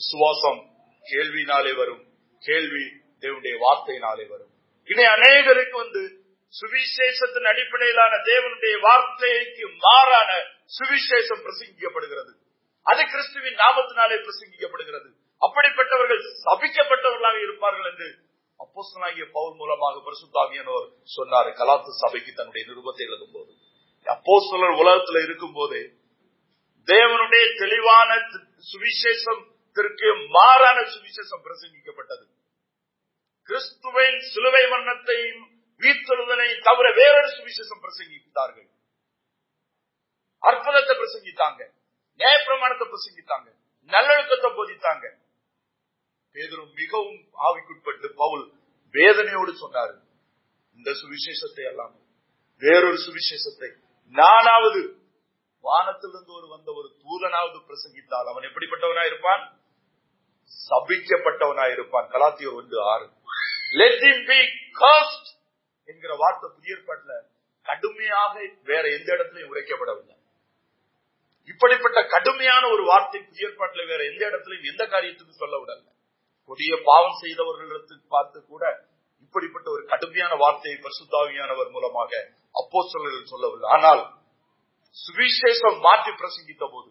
[0.00, 0.60] விசுவாசம்
[1.04, 2.02] கேள்வினாலே வரும்.
[2.48, 2.84] கேள்வி
[3.22, 4.52] தேவனுடைய வார்த்தையினாலே வரும்.
[4.90, 6.02] இனி அநேகருக்கு வந்து
[6.54, 10.30] சுவிசேஷத்தின் அடிப்படையிலான தேவனுடைய வார்த்தைக்கு மாறான
[10.76, 12.32] சுவிசேஷம் பிரசங்கிக்கப்படுகிறது.
[12.86, 15.08] அது கிறிஸ்துவின் நாமத்தினாலே பிரசங்கிக்கப்படுகிறது.
[15.42, 18.08] அப்படிப்பட்டவர்கள் சபிக்கப்பட்டவர்களாக இருப்பார்கள் என்று
[18.60, 21.48] அப்போஸ்தனாகிய பவுல் மூலமாக பரிசுத்தாவியானவர் சொன்னார்.
[21.60, 23.52] கலாத்து சபைக்கு தன்னுடைய நிருபத்தை எழுதும் போது
[24.06, 25.82] அப்போஸ்தலர் உலகத்துல இருக்கும் போதே
[26.88, 28.10] தேவனுடைய தெளிவான
[28.70, 32.24] சுவிசேஷத்திற்கு மாறான சுவிசேஷம் பிரசங்கிக்கப்பட்டது.
[33.48, 35.42] கிறிஸ்துவின் சிலுவை வண்ணத்தையும்
[35.82, 38.68] வீத்தெழுதலை தவிர வேறொரு சுவிசேஷம் பிரசங்கித்தார்கள்.
[40.42, 41.60] அற்புதத்தை பிரசங்கித்தாங்க.
[42.20, 43.48] நியாயப்பிரமாணத்தை பிரசங்கித்தாங்க.
[43.90, 45.04] நல்லொழுக்கத்தை போதித்தாங்க.
[46.36, 48.44] பேதரும் மிகவும் ஆவிக்குட்பட்டு பவுல்
[48.94, 49.94] வேதனையோடு சொன்னாரு.
[50.76, 52.04] இந்த சுவிசேஷத்தை அல்லாமல்
[52.62, 53.70] வேறொரு சுவிசேஷத்தை.
[54.14, 54.80] நானாவது
[55.64, 59.44] வானத்திலிருந்து ஒரு வந்த ஒரு தூதனாவது பிரசங்கித்தால் அவன் எப்படிப்பட்டவனா இருப்பான்
[60.68, 63.06] சபிக்கப்பட்டவனா இருப்பான் கலாத்தியர் ஒன்று ஆறு.
[63.78, 64.40] லெட் பி
[65.88, 67.14] என்கிற வார்த்தை புதிய ஏற்பாட்டுல
[67.66, 68.34] கடுமையாக
[68.70, 70.16] வேற எந்த இடத்திலையும் உரைக்கப்படவில்லை.
[71.50, 75.80] இப்படிப்பட்ட கடுமையான ஒரு வார்த்தை புதிய ஏற்பாட்டுல வேற எந்த இடத்திலையும் எந்த காரியத்துக்கும் சொல்ல விடல
[76.50, 78.64] புதிய பாவம் செய்தவர்களிடத்துக்கு பார்த்து கூட
[79.24, 82.10] இப்படிப்பட்ட ஒரு கடுமையான வார்த்தையை பரிசுத்தாவியானவர் மூலமாக
[82.54, 83.68] அப்போ சொல்லவில்லை.
[83.76, 84.02] ஆனால்
[84.96, 86.90] சுவிசேஷம் மாற்றி பிரசங்கித்த போது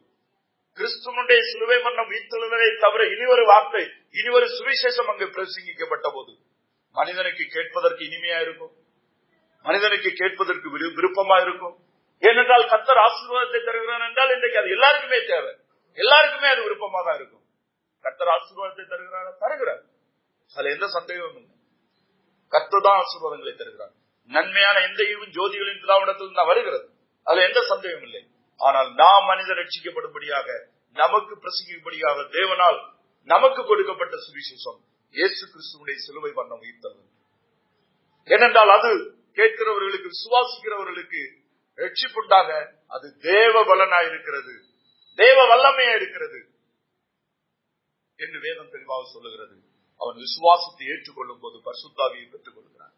[0.78, 3.84] கிறிஸ்துவனுடைய சிலுவை மன்னம் வீழ்த்துள்ளதை தவிர இனி ஒரு வார்த்தை
[4.20, 6.34] இனி ஒரு சுவிசேஷம் அங்கு பிரசங்கிக்கப்பட்ட போது
[6.98, 8.74] மனிதனுக்கு கேட்பதற்கு இனிமையா இருக்கும்.
[9.66, 10.68] மனிதனுக்கு கேட்பதற்கு
[10.98, 11.76] விருப்பமா இருக்கும்.
[12.24, 15.54] ஏனென்றால் கத்தர் ஆசீர்வாதத்தை தருகிறான் என்றால் இன்றைக்கு அது எல்லாருக்குமே தேவை.
[15.98, 17.44] எல்லாருக்குமே அது விருப்பமா தான் இருக்கும்.
[18.06, 19.32] கத்தர் ஆசீர்வாதத்தை தருகிறாரா?
[19.40, 19.82] தருகிறார்.
[20.56, 21.56] அதுல எந்த சந்தேகமும் இல்லை.
[22.54, 23.94] கர்த்தர் தான் ஆசீர்வாதங்களை தருகிறார்.
[24.32, 26.86] நன்மையான எந்த ஈவும் ஜோதிகளின் திராவிடத்தில் தான் வருகிறது.
[27.28, 28.24] அதுல எந்த சந்தேகமும் இல்லை.
[28.60, 30.48] ஆனால் நாம் மனிதர் ரட்சிக்கப்படும்படியாக
[31.02, 32.80] நமக்கு பிரசங்கிக்கும்படியாக தேவனால்
[33.30, 34.80] நமக்கு கொடுக்கப்பட்ட சுவிசேஷம்.
[35.16, 37.02] இயேசு கிறிஸ்துவனுடைய சிலுவை வண்ணம் உயிர்த்தது
[38.28, 38.92] ஏனென்றால் அது
[39.38, 41.22] கேட்கிறவர்களுக்கு விசுவாசிக்கிறவர்களுக்கு
[41.78, 42.50] ரட்சிப்புண்டாக
[42.96, 44.54] அது தேவ பலனாய் இருக்கிறது
[45.20, 46.40] தேவ வல்லமையா இருக்கிறது
[48.20, 49.56] என்று வேதம் தெளிவாக சொல்லுகிறது.
[50.02, 52.94] அவன் விசுவாசத்தை ஏற்றுக்கொள்ளும் போது பர்சுத்தாவியை பெற்றுக் கொள்கிறான்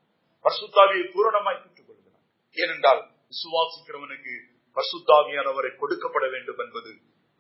[0.45, 2.23] பர்சுத்தாவியை பூரணமாய் பெற்றுக் கொள்கிறான்
[2.57, 3.01] ஏனென்றால்
[3.31, 4.33] விசுவாசிக்கிறவனுக்கு
[4.77, 6.91] பரிசுத்தாவியானவரை கொடுக்கப்பட வேண்டும் என்பது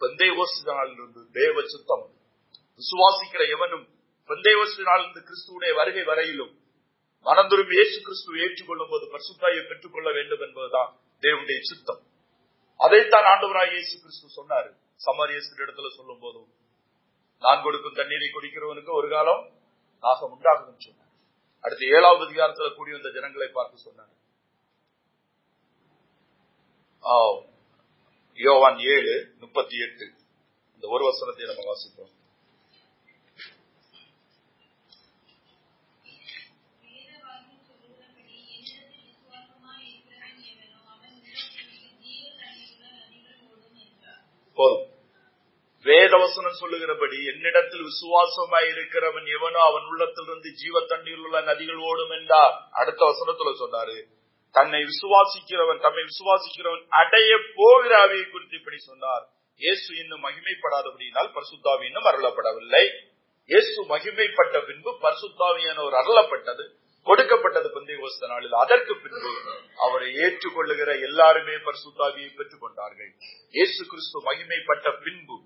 [0.01, 2.05] பெந்தேவோசினாலிருந்து தேவ சுத்தம்.
[2.79, 3.85] விசுவாசிக்கிற எவனும்
[4.29, 6.53] பெந்தேவோசினாலிருந்து கிறிஸ்துடைய வருகை வரையிலும்
[7.25, 10.91] மனம் இயேசு கிறிஸ்துவை ஏற்றுக்கொள்ளும் போது பரிசுத்தாயை பெற்றுக் கொள்ள வேண்டும் என்பதுதான்
[11.23, 12.01] தேவனுடைய சித்தம்.
[12.79, 14.69] அதைத்தான் ஆண்டவராய் இயேசு கிறிஸ்து சொன்னாரு.
[15.01, 16.49] சமாரியஸ்தர் இடத்துல சொல்லும் போதும்
[17.43, 19.43] நான் கொடுக்கும் தண்ணீரை குடிக்கிறவனுக்கு ஒரு காலம்
[20.03, 21.11] நாகம் உண்டாகும் சொன்னார்.
[21.63, 24.13] அடுத்து ஏழாவது அதிகாரத்துல கூடி வந்த ஜனங்களை பார்த்து சொன்னார்.
[27.03, 27.15] ஆ,
[28.39, 30.05] யோவான் ஏழு முப்பத்தி எட்டு.
[30.75, 32.13] இந்த ஒரு வசனத்தை நம்ம வாசிப்போம்
[36.83, 44.23] வேதவாக்கியம் சொல்லுகிறபடி என்னிடத்தில் விசுவாசமாய் இருக்கிறவன் எவனோ அவன் உள்ளத்திலிருந்து ஜீவ தண்ணீருள்ள நதிகள் ஓடும் என்றார்
[44.59, 44.85] போதும்.
[45.85, 52.55] வேதவசனம் சொல்லுகிறபடி என்னிடத்தில் விசுவாசமாய் இருக்கிறவன் எவனோ அவன் உள்ளத்திலிருந்து ஜீவ தண்ணீர் உள்ள நதிகள் ஓடும் என்றார்.
[52.71, 53.97] அடுத்த வசனத்துல சொன்னாரு
[54.55, 59.23] தன்னை விசுவாசிக்கிறவன் தம்மை விசுவாசிக்கிறவன் அடைய போகிற ஆவியை குறித்து இப்படி சொன்னார்.
[59.61, 62.83] இயேசு இன்னும் மகிமைப்படாதபடியினால் பரிசுத்தாவி இன்னும் அருளப்படவில்லை.
[63.51, 66.65] இயேசு மகிமைப்பட்ட பின்பு பரிசுத்தாவியானவர் அருளப்பட்டது.
[67.07, 68.55] கொடுக்கப்பட்டது பந்தேகோஸ்த நாளில்.
[68.63, 69.31] அதற்கு பின்பு
[69.85, 73.11] அவரை ஏற்றுக்கொள்ளுகிற எல்லாருமே பரிசுத்தாவியை பெற்றுக் கொண்டார்கள்
[73.57, 75.37] இயேசு கிறிஸ்து மகிமைப்பட்ட பின்பு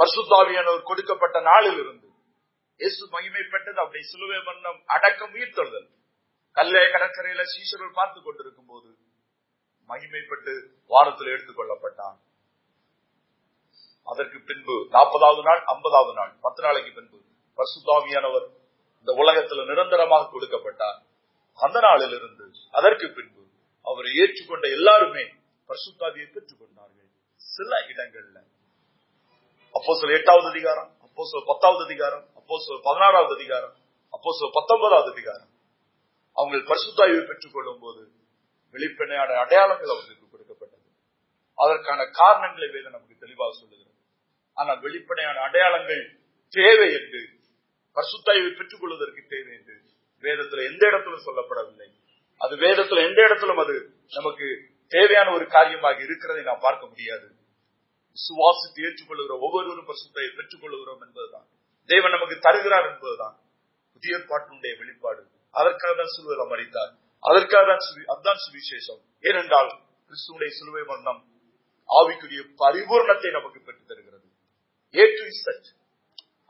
[0.00, 2.08] பரிசுத்தாவியானவர் கொடுக்கப்பட்ட நாளில் இருந்து
[2.80, 3.78] இயேசு மகிமைப்பட்டது.
[3.84, 5.88] அப்படி சிலுவை மன்னம் அடக்கம் உயிர்த்தொழுதல்.
[6.56, 8.88] கல்லே கடற்கரையில சீசர்கள் பார்த்து கொண்டிருக்கும் போது
[9.90, 10.52] மகிமைப்பட்டு
[10.92, 12.18] வாரத்தில் எடுத்துக் கொள்ளப்பட்டான்.
[14.08, 17.18] அதற்கு பின்பு நாற்பதாவது நாள் ஐம்பதாவது நாள் பத்து நாளைக்கு பின்பு
[17.58, 18.46] பரிசுத்தாவியானவர்
[19.06, 21.00] இந்த உலகத்துல நிரந்தரமாக கொடுக்கப்பட்டார்.
[21.58, 22.46] அந்த நாளிலிருந்து
[22.78, 23.42] அதற்கு பின்பு
[23.90, 25.22] அவரை ஏற்றுக்கொண்ட எல்லாருமே
[25.68, 28.38] பரிசுத்தாவியை பெற்றுக் கொண்டார்கள் சில இடங்கள்ல.
[29.74, 33.76] அப்போ சொல் எட்டாவது அதிகாரம் அப்போ சொல் பத்தாவது அதிகாரம் அப்போ சொல் பதினாறாவது அதிகாரம்
[34.14, 35.52] அப்போ சொல் பத்தொன்பதாவது அதிகாரம்.
[36.36, 38.02] அவங்க பரிசுத்தாய்வை பெற்றுக் கொள்ளும் போது
[38.74, 40.84] வெளிப்படையான அடையாளங்கள் அவர்களுக்கு கொடுக்கப்பட்டது.
[41.58, 43.98] அதற்கான காரணங்களை வேத நமக்கு தெளிவாக சொல்லுகிறது.
[44.56, 46.04] ஆனால் வெளிப்படையான அடையாளங்கள்
[46.52, 47.22] தேவை என்று
[47.96, 49.74] பரிசுத்தாய்வை பெற்றுக் கொள்வதற்கு தேவை என்று
[50.20, 51.88] வேதத்துல எந்த இடத்துல சொல்லப்படவில்லை.
[52.38, 54.46] அது வேதத்துல எந்த இடத்திலும் அது நமக்கு
[54.88, 57.26] தேவையான ஒரு காரியமாக இருக்கிறதை நாம் பார்க்க முடியாது.
[58.16, 61.46] சுவாசித்து ஏற்றுக்கொள்ளுகிற ஒவ்வொருவரும் பரிசுத்தையை பெற்றுக் கொள்ளுகிறோம் என்பதுதான்.
[61.84, 63.38] தேவன் நமக்கு தருகிறார் என்பதுதான்.
[63.92, 65.26] புதிய பாட்டினுடைய வெளிப்பாடு.
[65.50, 69.02] அதற்காக தான் சிலுவையில் மறித்தார் அதற்காக தான் அதுதான் சுவிசேஷம்.
[69.20, 69.70] ஏனென்றால்
[70.06, 71.24] கிறிஸ்துவனுடைய சிலுவை மரணம்
[71.88, 74.28] ஆவிக்குரிய பரிபூர்ணத்தை நமக்கு பெற்றுத் தருகிறது
[74.94, 75.66] ஏ டு இசட்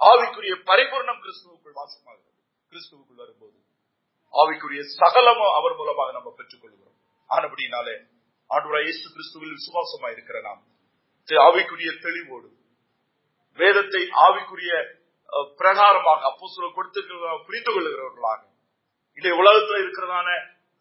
[0.01, 2.33] ஆவிக்குரிய பரிபூர்ணம் கிறிஸ்துவுக்குள் வாசமாகிறது.
[2.73, 3.57] கிறிஸ்துவுக்குள் வரும்போது
[4.35, 6.97] ஆவிக்குரிய சகலமும் அவர் மூலமாக நம்ம பெற்றுக் கொள்கிறோம்
[7.31, 7.97] ஆனபடினாலே
[8.51, 10.63] ஆண்டவராய் இயேசு கிறிஸ்துவில் விசுவாசமா இருக்கிற நாம்
[11.29, 12.49] ஆவிக்குரிய தெளிவோடு
[13.59, 14.73] வேதத்தை ஆவிக்குரிய
[15.61, 17.01] பிரகாரமாக அப்போ கொடுத்து
[17.47, 18.43] புரிந்து கொள்ளுகிறவர்களாக
[19.19, 20.29] இதை உலகத்தில் இருக்கிறதான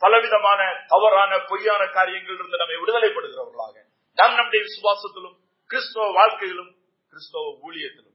[0.01, 0.61] பலவிதமான
[0.91, 3.75] தவறான பொய்யான காரியங்கள் இருந்து நம்மை விடுதலைப்படுகிறவர்களாக
[4.17, 5.37] நம் நம்முடைய விசுவாசத்திலும்
[5.69, 6.71] கிறிஸ்தவ வாழ்க்கையிலும்
[7.13, 8.14] கிறிஸ்தவ ஊழியத்திலும்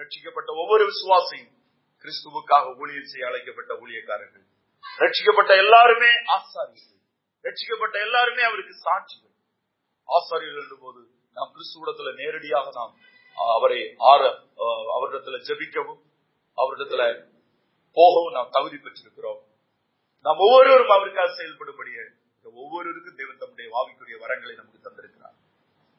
[0.00, 1.52] ரட்சிக்கப்பட்ட ஒவ்வொரு விசுவாசியும்
[2.02, 4.44] கிறிஸ்துவுக்காக ஊழியர் செய்ய அழைக்கப்பட்ட ஊழியக்காரர்கள்.
[5.02, 7.00] ரட்சிக்கப்பட்ட எல்லாருமே ஆசாரியர்கள்.
[7.46, 9.34] ரட்சிக்கப்பட்ட எல்லாருமே அவருக்கு சாட்சிகள்.
[10.16, 11.00] ஆசாரியர்கள் போது
[11.32, 12.94] நாம் கிறிஸ்துவிடத்துல நேரடியாக நாம்
[13.56, 14.22] அவரை ஆற
[14.96, 16.00] அவரிடத்துல ஜெபிக்கவும்
[16.56, 17.02] அவரிடத்துல
[17.92, 19.40] போகவும் நாம் தகுதி பெற்றிருக்கிறோம்.
[20.24, 22.04] நாம் ஒவ்வொருவரும் அவருக்காக செயல்படும்படியே
[22.36, 25.36] இந்த ஒவ்வொருவருக்கும் தேவன் தம்முடைய வாவிக்குரிய வரங்களை நமக்கு தந்திருக்கிறார்.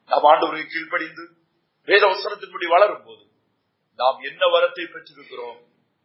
[0.06, 1.24] நாம் ஆண்டவருக்கு கீழ்ப்படிந்து
[1.88, 3.24] வேத வசனத்தின்படி வளரும் போது
[4.00, 5.58] நாம் என்ன வரத்தை பெற்றிருக்கிறோம்?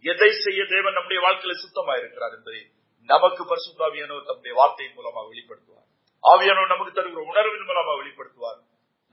[0.05, 2.61] எதை செய்ய தேவன் நம்முடைய வாழ்க்கையில சுத்தமா இருக்கிறார் என்பதை
[3.09, 5.88] நமக்கு பரிசுத்தாவியானவர் தம்முடைய வார்த்தையின் மூலமாக வெளிப்படுத்துவார்.
[6.23, 8.59] ஆவியானவர் நமக்கு தருகிற உணர்வின் மூலமாக வெளிப்படுத்துவார்.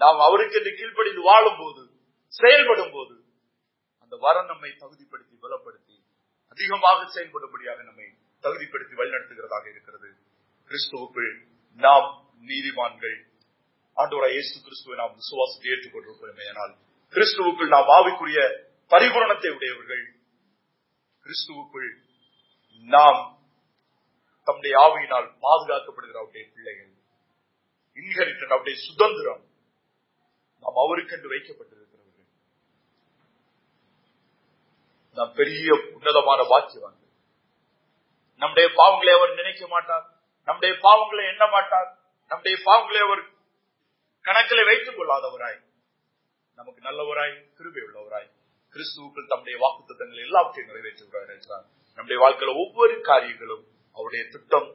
[0.00, 1.82] நாம் அவருக்கு என்று கீழ்ப்படிந்து வாழும் போது
[2.34, 3.14] செயல்படும் போது
[4.02, 5.96] அந்த வரம் நம்மை தகுதிப்படுத்தி பலப்படுத்தி
[6.54, 8.06] அதிகமாக செயல்படும்படியாக நம்மை
[8.44, 10.08] தகுதிப்படுத்தி வழிநடத்துகிறதாக இருக்கிறது.
[10.68, 11.32] கிறிஸ்துவுக்குள்
[11.80, 12.08] நாம்
[12.50, 13.16] நீதிமான்கள்.
[13.96, 16.74] ஆண்டோட இயேசு கிறிஸ்துவை நாம் விசுவாசத்தை ஏற்றுக்கொண்டிருக்கிறோமே ஆனால்
[17.14, 18.40] கிறிஸ்துவுக்குள் நாம் ஆவிக்குரிய
[18.88, 20.04] பரிபூரணத்தை உடையவர்கள்.
[21.24, 21.90] கிறிஸ்துவுக்குள்
[22.84, 23.20] நாம்
[24.44, 26.92] தம்முடைய ஆவியினால் பாதுகாக்கப்படுகிற அவருடைய பிள்ளைகள்.
[27.94, 29.44] இன்ஹெரிட்டன் அவருடைய சுதந்திரம்
[30.60, 32.28] நாம் அவருக்கென்று வைக்கப்பட்டிருக்கிறவர்கள்.
[35.12, 37.02] நாம் பெரிய உன்னதமான வாக்கியவான்
[38.36, 40.06] நம்முடைய பாவங்களை அவர் நினைக்க மாட்டார்.
[40.44, 41.98] நம்முடைய பாவங்களை எண்ண மாட்டார்.
[42.28, 43.22] நம்முடைய பாவங்களை அவர்
[44.20, 45.63] கணக்கில் வைத்துக் கொள்ளாதவராய்.
[46.54, 48.28] நமக்கு நல்லவராய் கிருபை உள்ளவராய்
[48.74, 51.66] கிறிஸ்துவுக்குள் தம்முடைய வாக்குத்தத்தங்கள் எல்லாவற்றையும் நிறைவேற்றுகிறார் என்றார்.
[51.94, 54.68] நம்முடைய வாழ்க்கையில ஒவ்வொரு காரியங்களும் அவருடைய திட்டம்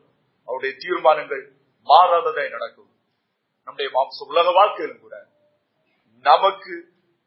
[0.43, 1.43] அவருடைய தீர்மானங்கள்
[1.87, 2.91] மாறாததாய் நடக்கும்.
[3.63, 5.15] நம்முடைய மாம்ச உலக வாழ்க்கையிலும் கூட
[6.21, 6.73] நமக்கு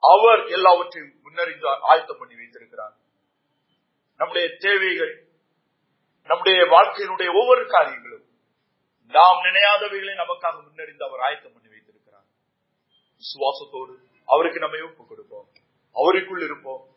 [0.03, 2.95] அவர் எல்லாவற்றையும் முன்னறிந்து ஆயத்தம் பண்ணி வைத்திருக்கிறார்.
[4.17, 5.27] நம்முடைய தேவைகள்
[6.31, 8.27] நம்முடைய வாழ்க்கையினுடைய ஒவ்வொரு காரியங்களும்
[9.07, 12.27] நாம் நினையாதவைகளை நமக்காக முன்னறிந்து அவர் ஆயத்தம் பண்ணி வைத்திருக்கிறார்.
[13.21, 13.95] விசுவாசத்தோடு
[14.27, 15.49] அவருக்கு நம்மை ஒப்பு கொடுப்போம்.
[15.95, 16.89] அவருக்குள் இருப்போம்.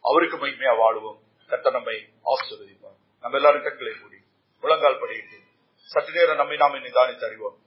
[0.00, 1.18] அவருக்கு மகிமையா வாழுவோம்.
[1.46, 2.98] கத்த நம்மை ஆசீர்வதிப்பார்.
[3.20, 4.16] நம்ம எல்லாரும் கண்களை மூடி
[4.60, 5.38] முழங்கால் படியிட்டு
[5.74, 7.58] சற்று நேரம் நம்மை நாம் நிதானித்து அறிவோம்.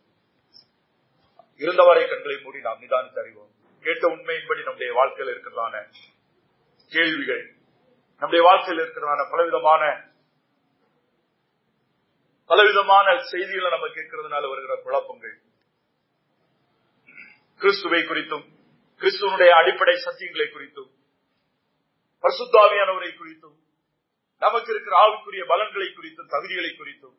[1.56, 3.56] இருந்தவரை கண்களை மூடி நாம் நிதானித்து அறிவோம்.
[3.82, 5.94] கேட்ட உண்மையின்படி நம்முடைய வாழ்க்கையில் இருக்கிறதான
[6.90, 7.56] கேள்விகள்
[8.10, 10.10] நம்முடைய வாழ்க்கையில் இருக்கிறதான பலவிதமான
[12.46, 15.40] பலவிதமான செய்திகளை நம்ம கேட்கறதுனால வருகிற குழப்பங்கள்
[17.56, 18.57] கிறிஸ்துவை குறித்தும்
[19.00, 20.92] கிறிஸ்துவனுடைய அடிப்படை சத்தியங்களை குறித்தும்
[22.22, 23.58] பசுத்தாவியானவரை குறித்தும்
[24.38, 27.18] நமக்கு இருக்கிற ஆவிக்குரிய பலன்களை குறித்தும் தகுதிகளை குறித்தும்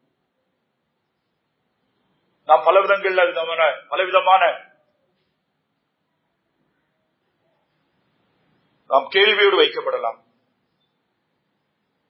[2.45, 4.43] நாம் பலவிதங்கள்ல விதமான பலவிதமான
[8.87, 10.21] நாம் கேள்வியோடு வைக்கப்படலாம்.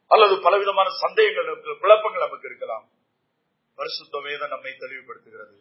[0.06, 2.84] அல்லது பலவிதமான சந்தேகங்கள் குழப்பங்கள் நமக்கு இருக்கலாம்.
[3.76, 5.56] பரிசுத்தமே தான் நம்மை தெளிவுபடுத்துகிறது.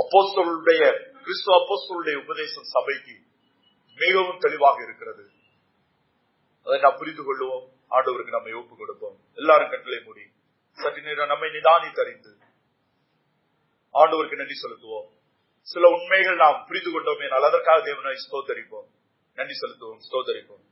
[0.00, 0.82] அப்போஸ்தலுடைய
[1.24, 3.14] கிறிஸ்துவ அப்போஸ்தலுடைய உபதேசம் சபைக்கு
[3.98, 5.24] மிகவும் தெளிவாக இருக்கிறது.
[6.66, 7.64] அதை நாம் புரிந்து கொள்வோம்
[7.96, 10.24] ஆண்டவருக்கு நம்மை ஒப்பு கொடுப்போம் எல்லாரும் கட்டளை மூடி
[10.78, 12.32] சற்று நேரம் நம்மை நிதானி தறிந்து
[13.94, 15.08] ஆண்டவருக்கு நன்றி செலுத்துவோம்.
[15.72, 18.88] சில உண்மைகள் நாம் புரிந்து கொண்டோமே என்றால் அதற்காக தேவனை ஸ்தோத்தரிப்போம்.
[19.38, 20.64] நன்றி செலுத்துவோம் ஸ்தோத்தரிப்போம்.